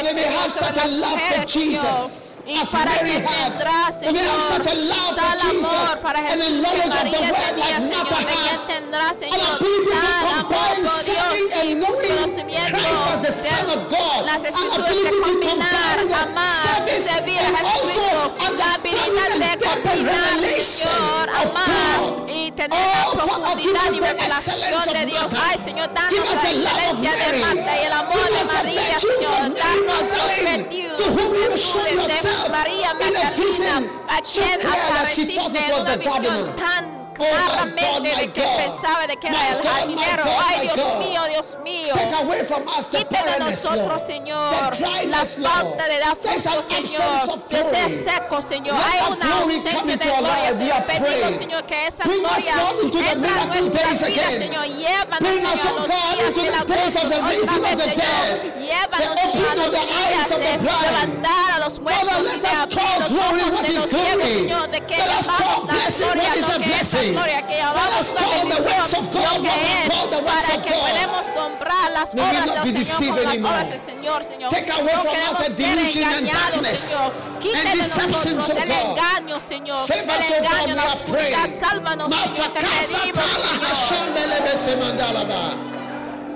[0.53, 2.30] sobre las mujeres, Señor.
[2.47, 4.25] Y para que tendrá, Señor,
[4.63, 9.59] tal amor para Jesús que María tenía, Señor, de que tendrá, Señor,
[9.91, 11.35] tal amor por Dios
[11.65, 13.33] y conocimiento de
[14.25, 22.51] las escrituras de combinar, amar, servir a Jesucristo, la habilidad de combinar, Señor, amar y
[22.53, 25.33] tener la profundidad y revelación de Dios.
[25.41, 30.31] Ay, Señor, danos la excelencia de Marta y el amor de María, Señor, danos los
[30.45, 35.85] virtudes de herself Maria Magdalena in a kitchen to prayer that she thought it was
[35.85, 36.90] the gardener.
[37.21, 40.25] Claramente de que pensaba de que era el jardinero.
[40.47, 41.95] Ay, Dios mío, Dios mío.
[42.91, 47.49] Quiten de nosotros, Señor, la falta de dar fruto, Señor.
[47.49, 48.77] Que sea seco, Señor.
[48.77, 50.85] Hay una ausencia de gloria, Señor.
[50.85, 54.67] Pedimos, Señor, que esa gloria entre en nuestra vida, Señor.
[54.67, 57.99] Llévanos, Señor, a los días milagrosos otra vez, Señor.
[58.61, 63.63] Llévanos, Señor, a los días de levantar a los muertos y de abrir los ojos
[63.63, 64.97] de los ciegos, Señor, de que
[65.99, 69.89] llamamos la gloria, lo que es gloria que llamamos la bendición, lo que es,
[70.23, 74.53] para que podamos nombrar las obras del Señor por las obras del Señor, Señor.
[74.53, 75.53] No queremos ser
[75.97, 77.13] engañados, Señor.
[77.41, 79.91] Quite de nosotros el engaño, Señor.
[79.91, 81.49] El engaño, la oscuridad.
[81.59, 82.53] Sálvanos, Señor.
[82.53, 83.21] Te pedimos,
[84.59, 85.80] Señor.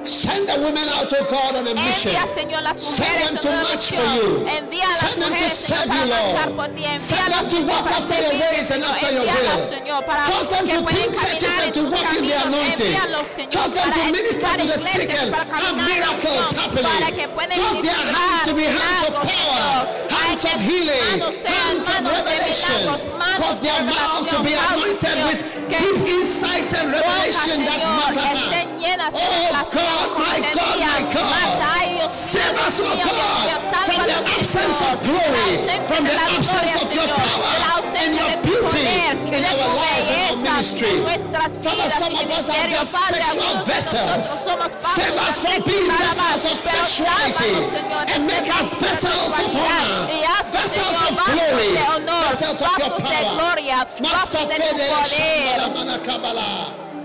[0.05, 2.13] Send the women out, oh God, on a mission.
[2.13, 4.15] Envía, Señor, las Send mujeres them en to una march for misión.
[4.15, 4.47] you.
[4.47, 6.57] Envía a las Send them to mujeres, Señor, serve para you, marchar Lord.
[6.57, 6.83] por ti.
[6.85, 8.91] Send Envíalas, them to Señor, walk para after your servirte, ways and Señor.
[8.95, 9.73] after your Envíalos, will.
[9.75, 12.05] Señor, para Cause them que to puedan build churches caminar en and to tus walk
[12.05, 12.45] in the caminos.
[12.45, 12.93] anointing.
[12.95, 15.53] Envíalos, Señor, Cause them para to minister edificar to the sick iglesias, and para have
[15.65, 16.85] caminar en miracles unción, happening.
[16.85, 20.13] para que puedan Cause their hands to be hands of milagros, power, Señor.
[20.13, 22.77] hands Para of que healing, manos sean hands of manos de revelation.
[22.85, 24.69] milagros, manos Cause de their mouths to be revelación.
[24.69, 25.41] anointed Señor, with
[25.71, 28.37] que deep sus insight and bocas, revelation that Señor, matter.
[28.45, 31.31] estén llenas de Oh revelación God, como my God, tenía my God.
[31.31, 31.67] Marta.
[31.75, 34.79] Ay, Dios mío, Save us, Dios oh mío, Dios mío, God, from the sálvanos, absence
[34.79, 34.93] Señor.
[34.95, 37.25] of glory, La ausencia from de the la absence gloria, of your Señor, de la
[37.25, 40.11] power and ausencia your de tu beauty poder y in de our tu life and
[40.11, 40.91] our belleza ministry.
[40.95, 42.79] en nuestras Father, vidas some y of us are ministerio.
[42.79, 44.05] just Padre, sexual algunos de vessels.
[44.05, 48.03] nosotros somos Save vasos us from de being sexo, vessels of pero sexuality sálvanos, Señor,
[48.05, 49.85] de and make ser us vasos de vessels of sexualidad.
[49.85, 53.15] honor, Y haznos, vessels Señor, of vasos glory, de honor, vessels of your vasos de
[53.15, 53.35] power.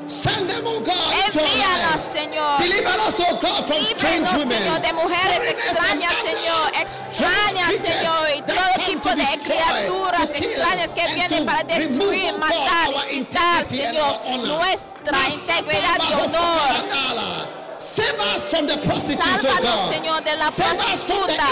[0.10, 2.02] Send them, oh God, lives.
[2.02, 2.60] Señor.
[3.08, 4.58] Us, oh God, from strange women.
[4.58, 6.14] Señor, de mujeres extrañas.
[6.24, 13.20] Señor, extrañas, Señor, y todo tipo de criaturas extrañas que vienen para destruir, matar y
[13.20, 17.60] quitar, Señor, nuestra integridad y honor.
[17.80, 19.94] Save us from the prostitute, oh Sálvanos, God.
[19.94, 21.48] Señor, de la Save prostituta.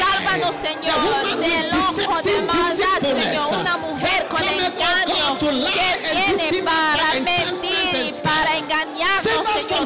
[0.00, 2.98] Sálvanos, Señor, del ojo de maldad.
[3.02, 3.60] Señor.
[3.60, 7.16] Una mujer con engaño que viene para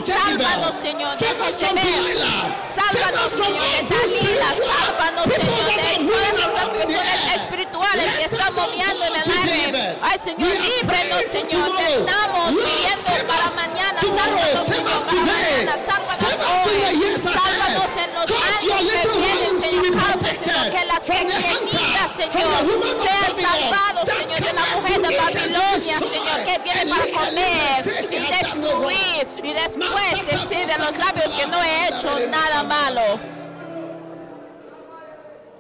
[0.07, 1.53] Sálvanos, Señor, de.
[1.53, 1.83] Save
[2.65, 4.55] Sálvanos, Señor, de Dalila.
[4.55, 9.99] Sálvanos, Señor, de todas esas personas espirituales que están moviendo en el aire.
[10.03, 10.97] Ay, Señor, for
[11.31, 11.77] Señor.
[11.77, 14.01] Te estamos pidiendo para mañana.
[14.01, 15.73] Sálvanos, Señor, para mañana.
[15.87, 17.19] Sálvanos hoy.
[17.19, 19.91] Sálvanos en los años que vienen, Señor.
[19.91, 21.80] Causa, Señor, que las protected
[22.29, 25.99] Señor, sean salvados, that Señor, de la mujer de Babilonia.
[25.99, 31.63] Señor, que viene para comer y destruir y después decir de los labios que no
[31.63, 33.21] he hecho nada malo.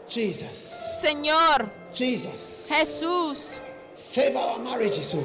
[0.08, 0.58] Jesus,
[1.00, 3.60] Señor, Jesús,
[4.00, 4.34] save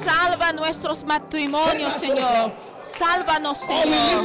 [0.04, 2.52] salva nuestros matrimonios, Save Señor.
[2.84, 4.24] Sálvanos, Oh, Señor.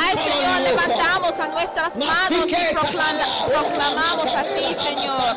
[0.00, 5.36] Ay, Señor, levantamos a nuestras manos y proclama- proclamamos a ti, Señor.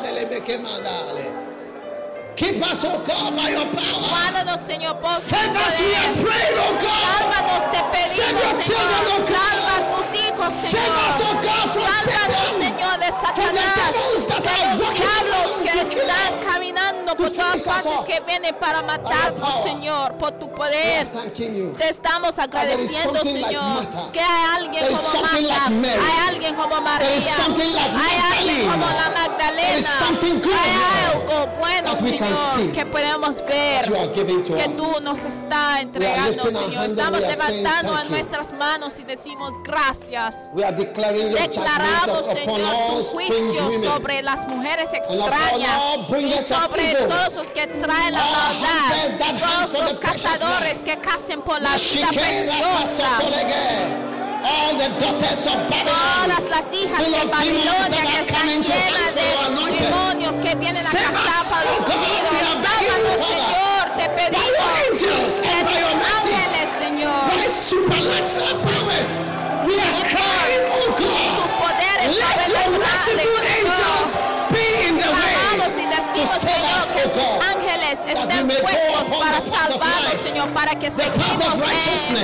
[2.36, 3.98] Keep us, oh God, by your power.
[4.08, 6.22] Guárdanos, Señor, por Save us, we are poder.
[6.22, 7.18] praying, oh God.
[7.18, 9.28] Sálvanos, te Save your pedimos, children, oh Señor.
[9.28, 9.34] God.
[9.34, 10.94] Sálvanos, Save Señor.
[10.94, 12.62] us, oh God, from Sálvanos, Satan.
[12.62, 13.74] Señor, de From the Satanás.
[13.74, 15.02] devils that De are los walking
[15.82, 19.62] están caminando por todas partes que vienen para matarnos.
[19.62, 21.06] Señor, por tu poder.
[21.06, 28.70] Te estamos agradeciendo, Señor, que hay alguien como Marta, hay alguien como María, hay alguien
[28.70, 36.44] como la Magdalena, hay algo bueno, Señor, que podemos ver que tú nos está entregando,
[36.50, 36.86] Señor.
[36.86, 38.10] Estamos levantando you.
[38.10, 40.50] nuestras manos y decimos gracias.
[40.54, 47.66] Declaramos, Señor, tu juicio sobre las mujeres extrañas all bringers y sobre todos los que
[47.66, 53.16] traen la All maldad, todos los cazadores que cacen por la vida preciosa.
[53.16, 54.08] Pasotolege.
[54.44, 56.30] All the daughters of Babylon.
[56.30, 59.22] Todas las hijas de Babilonia that que están llenas de
[59.78, 63.18] demonios que vienen a cazar para los oh are begging Sábanos.
[63.28, 65.48] Señor, te pedimos que
[66.16, 67.28] ángeles, Señor,
[70.72, 74.37] oh tus poderes Let your sobrenaturales, Señor.
[76.28, 76.44] Tus
[77.14, 77.42] God.
[77.42, 81.54] ángeles estén puestos para salvarnos, Señor, para que seguimos
[81.96, 82.16] en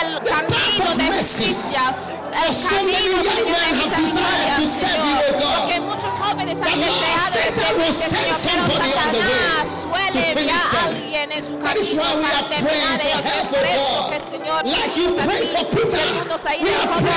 [0.00, 1.94] el camino de justicia,
[2.32, 9.82] el camino, Señor, de misericordia, Señor, porque muchos jóvenes han deseado de Señor, pero Satanás
[9.82, 13.22] suele enviar a alguien en su camino para terminar ellos.
[13.22, 14.64] Es que el Señor
[16.26, 17.10] nos como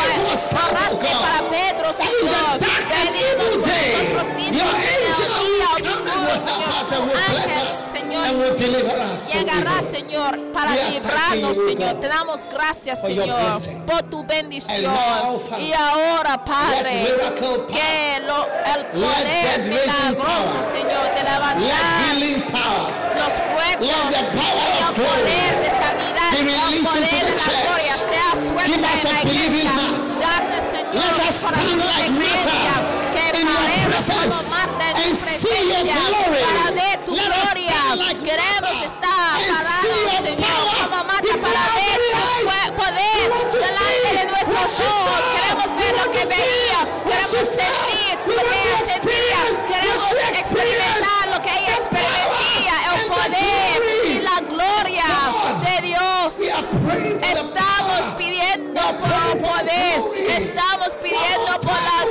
[0.70, 2.60] oraste para Pedro, Señor.
[3.06, 4.55] Venimos nosotros mismos
[6.36, 8.26] help Señor.
[8.56, 8.90] Tu
[9.52, 12.00] ángel, us Señor, para librarnos, Señor.
[12.00, 14.94] Te damos gracias, Señor, por tu bendición.
[15.60, 17.06] Y ahora, Padre,
[17.72, 22.16] que lo- el poder milagroso, Señor, de levantar
[23.16, 24.26] los muertos y el
[24.94, 29.72] poder de sanidad y el poder de la gloria sea suelta en la iglesia.
[30.20, 32.74] Darle, Señor, de like iglesia,
[33.40, 36.08] in your presence and see your presencia.
[36.08, 36.42] glory.
[36.46, 37.70] para ver tu Let us gloria.
[37.70, 44.80] stand like Queremos estar parados, Señor, como Marta para ver tu poder delante de nuestros
[44.82, 45.20] ojos.
[45.36, 46.80] Queremos ver lo que veía.
[47.06, 49.40] Queremos sentir lo que ella sentía.
[49.68, 55.06] Queremos experimentar lo que ella experimentía, el poder y la gloria
[55.66, 56.36] de Dios.
[57.22, 60.02] Estamos pidiendo por poder.
[60.38, 62.05] Estamos pidiendo por la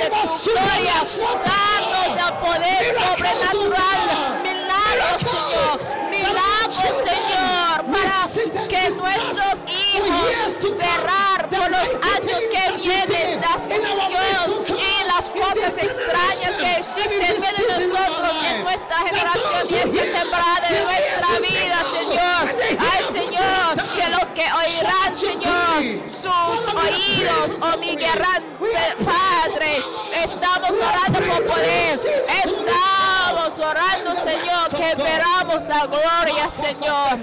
[0.00, 1.04] us tu gloria.
[1.44, 4.40] Darnos el poder sobrenatural.
[4.42, 6.10] Milagros, Señor.
[6.10, 7.84] Milagros, Señor.
[7.92, 10.92] Para que nuestros hijos the
[11.50, 15.74] por los años que vienen, did la in our midst, función God, y las cosas
[15.74, 22.42] extrañas que existen en nosotros, en nuestra generación y esta temporada de nuestra vida, Señor.
[22.80, 23.81] Ay, Señor.
[24.02, 28.42] Que los que oirán, Señor, sus oídos glory.
[28.60, 29.82] We are Padre.
[30.22, 31.98] Estamos orando por poder.
[32.44, 37.20] Estamos orando, Señor, que veramos la gloria, Señor.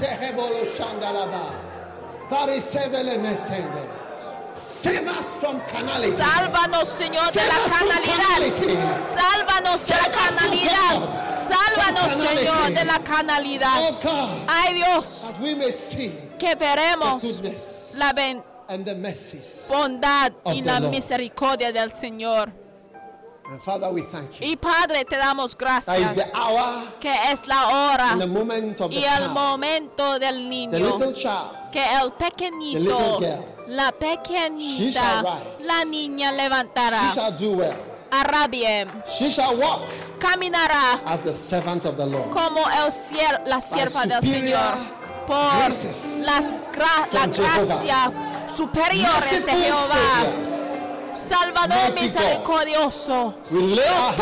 [6.17, 7.57] Sálvanos, Señor, de la
[8.01, 8.77] carnality.
[9.15, 10.95] Sálvanos de la oh carnalidad.
[10.99, 13.73] God, Sálvanos, Señor, de la carnalidad.
[13.79, 13.99] Oh
[14.47, 15.31] Ay, Dios,
[16.39, 17.23] que veremos
[17.95, 18.13] la
[19.69, 22.51] bondad y la misericordia del Señor.
[23.51, 24.45] And Father, we thank you.
[24.47, 28.27] Y Padre, te damos That is gracias the hour que es la hora and the
[28.27, 29.31] moment of the y el child.
[29.33, 30.71] momento del The niño.
[30.77, 33.45] little child Que el The pequeñito, little girl.
[33.69, 35.23] la She pequeñita, shall
[35.55, 35.65] rise.
[35.67, 37.75] la niña she levantará, shall do well.
[38.11, 39.87] hará bien, She shall walk
[40.19, 42.29] caminará as the servant of the Lord.
[42.29, 42.91] como el
[43.47, 44.98] la sierva del Señor
[45.29, 45.69] por
[46.25, 47.65] las gra- la from Jehovah.
[47.65, 48.11] gracia
[48.57, 50.25] superiores de Jehová.
[51.13, 54.15] Salvador misericordioso, Dios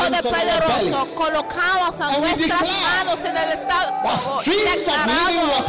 [0.67, 1.09] bellies.
[1.15, 3.93] colocamos a nuestras manos en el estado.
[4.45, 5.63] y declaramos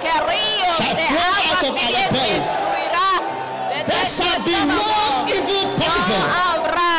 [0.00, 3.10] que ríos de our vivientes fluirá
[3.68, 4.24] de There nuestro
[4.66, 4.80] No
[6.54, 6.90] habrá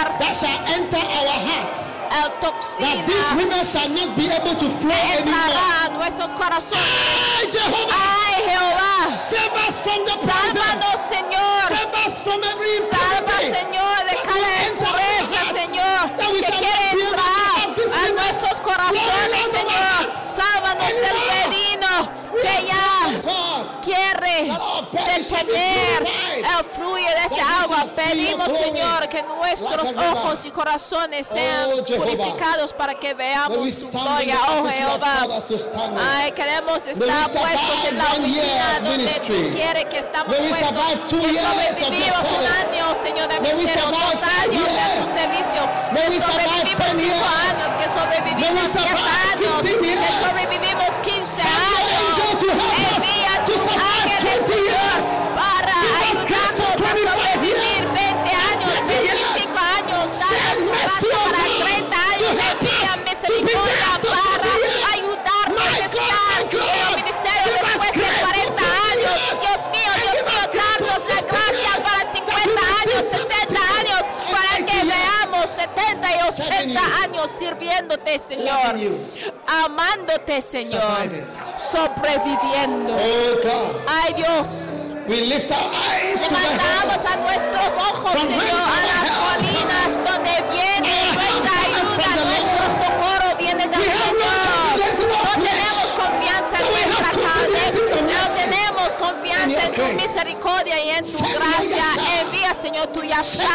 [2.21, 5.41] That toxina these women shall not be able to flow anymore.
[5.41, 6.85] entrará a nuestros corazones.
[7.33, 8.93] Ay, Jehovah, Ay, Jehová,
[10.21, 11.65] sálvanos, Señor.
[11.73, 13.37] Save us from every Salva.
[13.41, 15.39] Señor, de cada impureza.
[15.51, 20.13] Señor, que quiere entrar a nuestros corazones, Señor.
[20.15, 21.17] Sálvanos del
[22.31, 24.20] We que ya praying, God, quiere that our bellies shall be detener purified.
[24.39, 26.07] El Señor,
[26.75, 27.85] fluye de esa agua.
[27.95, 32.05] Pedimos, Señor, que nuestros ojos y corazones sean Oh, Jehovah.
[32.05, 35.27] purificados para que veamos tu gloria, oh Jehová.
[36.17, 40.71] Ay, queremos estar puestos en la oficina of donde tú quieres que estamos puestos.
[41.09, 45.61] Que sobrevivimos un año, Señor, de ministerio, dos años de tu servicio.
[45.91, 48.95] Que sobrevivimos 10 cinco años, que sobrevivimos diez
[49.31, 51.47] años, 15 que sobrevivimos 15 Send
[52.39, 52.90] the años.
[76.39, 76.79] 80 you.
[77.03, 78.75] años sirviéndote, Señor.
[79.47, 81.09] Amándote, Señor.
[81.57, 82.95] Sobreviviendo.
[82.95, 84.81] Oh Ay, Dios.
[85.07, 90.33] we lift our eyes to Levantamos a nuestros ojos, From Señor, a las colinas donde
[90.51, 94.21] viene nuestra ayuda, nuestro socorro viene del Señor.
[95.11, 97.63] No tenemos confianza en nuestra carne,
[98.13, 101.85] no tenemos confianza en tu misericordia y en tu gracia.
[102.21, 103.45] Envía, Señor, tu azar.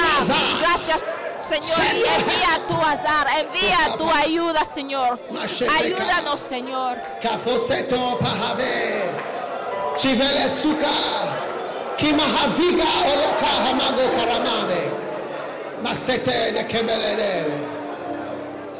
[0.61, 1.05] Gracias.
[1.49, 5.19] Señor, y envía tu azar, envía tu ayuda, Señor.
[5.79, 6.99] Ayúdanos, Señor.
[7.23, 9.13] Kafoseto pahave.
[9.97, 10.91] Chivele suka.
[11.97, 14.91] Kimahaviga oloka hamago karamane.
[15.83, 17.77] Masete de kebelere.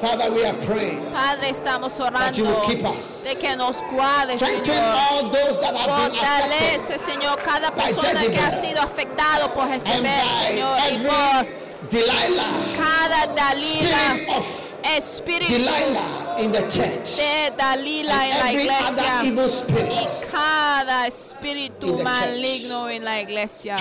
[0.01, 1.01] Father, we are praying.
[1.11, 3.25] Padre, estamos That you orando will keep us.
[3.25, 5.33] de que nos guarde, Strengthen Señor.
[5.33, 8.61] Fortalece, Señor, cada persona que ha Jezebel.
[8.61, 11.15] sido afectado por And Jezebel, by Señor, y por
[11.47, 14.47] every Delilah, cada Dalila, spirit of
[14.83, 17.17] espíritu Delilah in the church.
[17.17, 19.21] de Dalila en la iglesia.
[19.23, 19.51] evil
[19.91, 23.77] y cada espíritu In the maligno en la iglesia.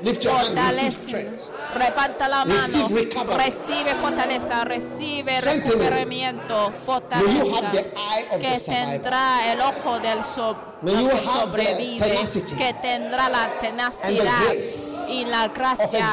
[0.00, 0.56] Lift your hand.
[0.56, 1.50] Receive Fortalece, strength.
[1.76, 3.44] levanta la mano, Receive recovery.
[3.44, 10.56] recibe fortaleza, recibe recuperamiento, fortaleza, have the eye of que tendrá el ojo del, so-
[10.86, 16.10] que sobrevive, tenacity que tendrá la tenacidad grace y la Of gracia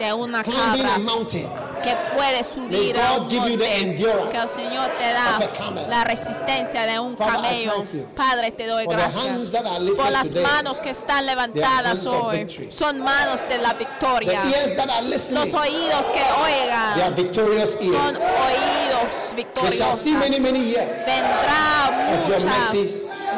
[0.00, 1.48] de una climbing cabra a mountain.
[1.82, 3.56] que puede subir a un monte,
[4.30, 5.38] que el Señor te da
[5.88, 7.84] la resistencia de un camello.
[8.16, 9.50] Padre, te doy gracias
[9.96, 12.46] por las manos que están levantadas hoy.
[12.74, 14.42] Son manos de la victoria.
[14.44, 17.16] Los oídos que oigan
[17.78, 20.04] son oídos victoriosos.
[20.04, 21.90] Vendrá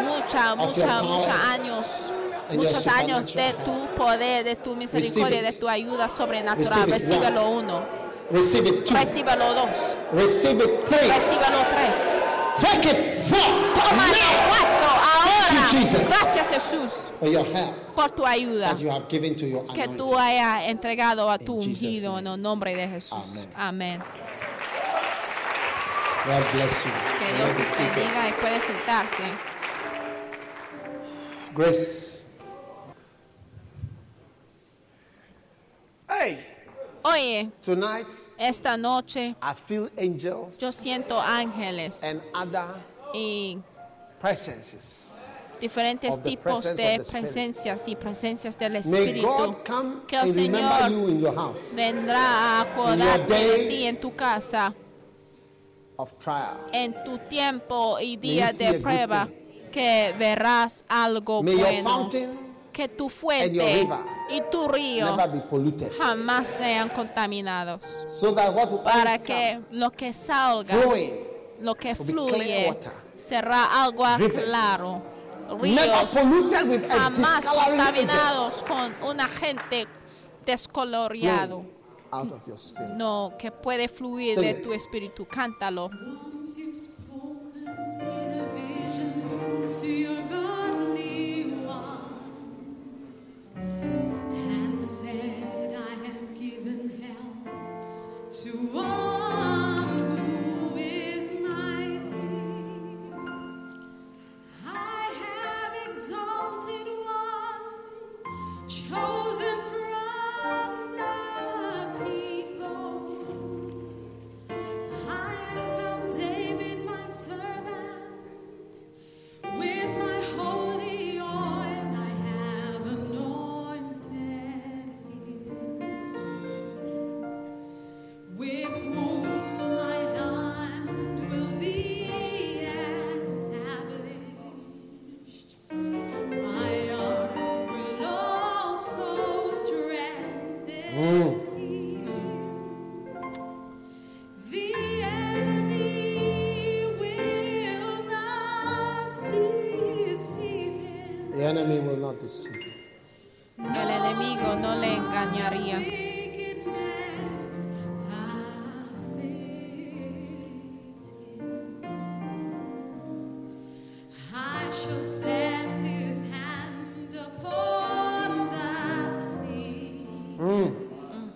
[0.03, 2.12] mucha, mucha, mucha, muchos años,
[2.57, 6.91] muchos años de tu poder, de tu misericordia, de tu ayuda sobrenatural.
[6.91, 7.81] Recíbelo uno,
[8.31, 12.17] recíbelo dos, recíbelo tres.
[12.61, 13.41] Take it four.
[13.75, 14.07] Toma
[14.49, 15.33] cuatro ahora.
[16.07, 17.13] Gracias Jesús
[17.95, 18.75] por tu ayuda
[19.75, 23.49] que tú hayas entregado a tu ungido en el nombre de Jesús.
[23.57, 24.03] Amén.
[26.25, 29.23] Que Dios te bendiga y puede sentarse.
[31.55, 32.22] Grace.
[36.19, 36.39] Hey,
[37.05, 38.07] Oye, tonight
[38.39, 42.69] esta noche I feel angels yo siento ángeles and other
[43.15, 43.59] y
[44.21, 45.21] presences.
[45.61, 49.27] diferentes tipos de presencias y presencias del Espíritu.
[49.27, 54.01] God come Que el Señor you in your house vendrá a acordarte de ti en
[54.01, 54.75] tu casa,
[55.97, 56.59] of trial.
[56.73, 59.29] en tu tiempo y you días see a de prueba,
[59.73, 62.09] que verás algo bueno.
[62.73, 63.87] Que tu fuente
[64.31, 65.15] y tu río
[65.99, 67.85] jamás sean contaminados.
[68.07, 71.13] So that what will Para que lo que salga, flowing,
[71.61, 72.75] lo que fluye,
[73.15, 74.45] será agua Rivers.
[74.47, 75.03] claro.
[75.61, 79.87] Ríos with jamás contaminados con un agente
[80.47, 81.65] descoloriado.
[82.11, 82.95] out of your spirit.
[82.97, 84.63] No, que puede fluir Sing de it.
[84.63, 85.27] tu espíritu.
[85.27, 85.91] Cántalo.
[86.35, 90.52] Once you've spoken in a vision to your godly
[98.33, 99.12] to one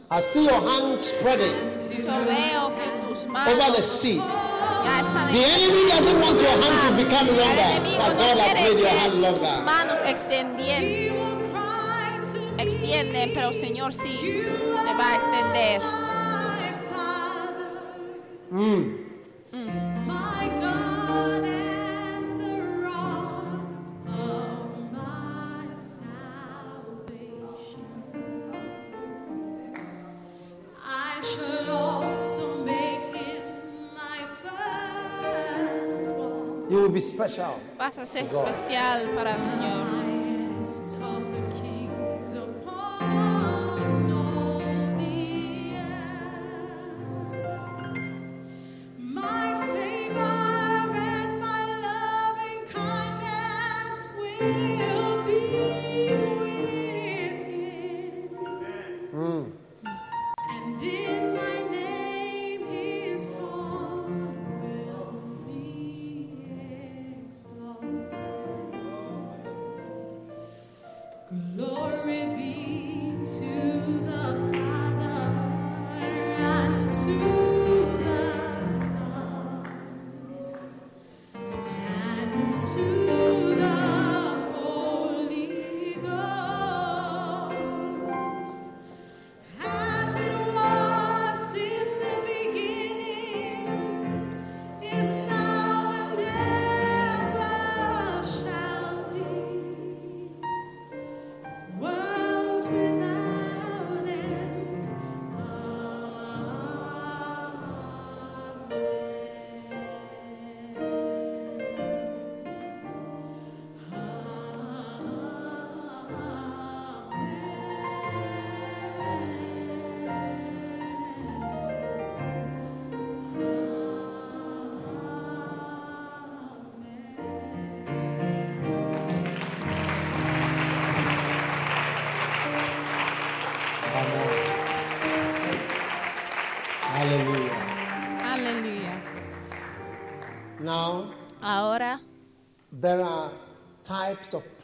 [0.09, 1.55] I see your hand spreading
[1.91, 4.17] Yo veo que tus over the manos sea.
[4.85, 8.19] ya están The enemy doesn't want your hand to become El longer, enemigo but no
[8.19, 9.63] God has quiere made your que hand tus longer.
[9.65, 15.81] manos extendien- He will cry to me, extienden, pero Señor sí te va a extender.
[37.79, 39.96] Vas a ser especial para el Señor.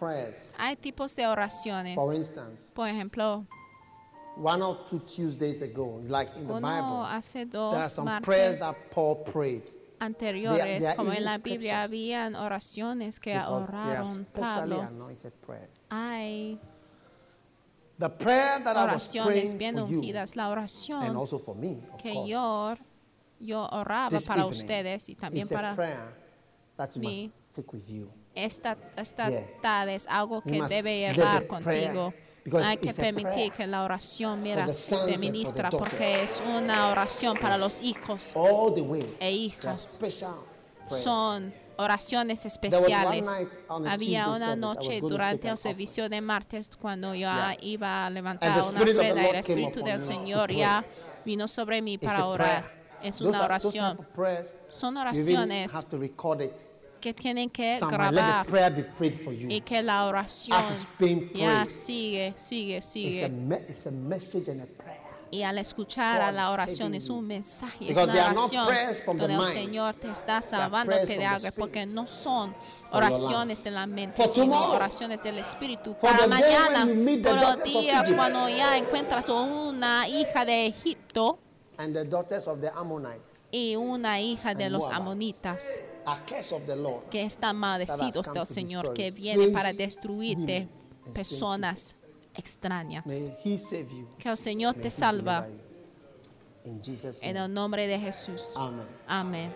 [0.03, 0.53] Prayers.
[0.59, 1.95] hay tipos de oraciones.
[1.95, 3.47] For instance, Por ejemplo,
[4.37, 8.61] one or two Tuesdays ago, like in the Bible, hace there are dos some prayers
[8.61, 9.62] martes that Paul prayed
[10.01, 14.89] anteriores, they are como en la Biblia, habían oraciones que oraron Pablo.
[15.47, 15.85] prayers.
[15.91, 16.59] Hay
[17.99, 20.35] The prayer that I was oraciones praying bien ungidas.
[20.35, 22.74] La and oración also for me, of que course, yo,
[23.39, 25.77] yo oraba para ustedes y también para
[26.97, 27.29] mí.
[27.29, 28.11] must take with you.
[28.34, 29.46] Esta, esta Yeah.
[29.60, 32.12] tarde es algo que debe llevar contigo.
[32.64, 37.82] Hay que permitir que la oración, mira, te ministra porque es una oración para los
[37.84, 38.32] hijos.
[38.34, 39.16] All the way.
[39.20, 40.00] E hijas.
[40.90, 43.28] Son oraciones especiales.
[43.68, 47.30] Había una noche durante el servicio de martes cuando yo
[47.60, 50.84] iba a levantar una ofrenda y el Espíritu del Señor ya
[51.24, 52.82] vino sobre mí para orar.
[53.02, 53.98] Es una oración.
[54.68, 55.72] Son oraciones
[57.03, 58.47] que tienen que grabar
[59.49, 60.59] y que la oración
[61.35, 61.69] ya prayed.
[61.69, 63.65] sigue, sigue, It's a, sigue.
[63.69, 65.03] it's a message and a prayer.
[65.33, 68.66] Y al escuchar a la oración es un mensaje, es una oración
[69.16, 69.45] donde el.
[69.47, 72.55] Señor te está from de algo, porque no son
[72.93, 75.95] oraciones de la mente, sino oraciones del Espíritu.
[76.01, 81.39] Para mañana, por el día cuando ya encuentras una hija de Egipto
[81.79, 83.49] And the daughters of the Ammonites.
[83.51, 85.83] y una hija de los amonitas,
[87.11, 89.16] Que están maldecidos del Señor, que you.
[89.16, 90.69] vienen para destruirte
[91.15, 91.97] personas
[92.35, 93.05] extrañas.
[93.05, 95.49] Que el Señor te salva
[96.65, 98.55] en el nombre de Jesús.
[99.07, 99.53] Amén.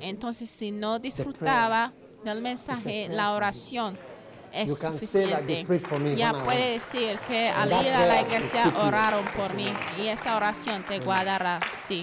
[0.00, 1.92] Entonces, si no disfrutaba
[2.24, 3.98] del mensaje, la oración
[4.52, 5.64] es suficiente.
[6.16, 10.84] Ya puede decir que al ir a la iglesia oraron por mí y esa oración
[10.86, 11.60] te guardará.
[11.74, 12.02] Sí.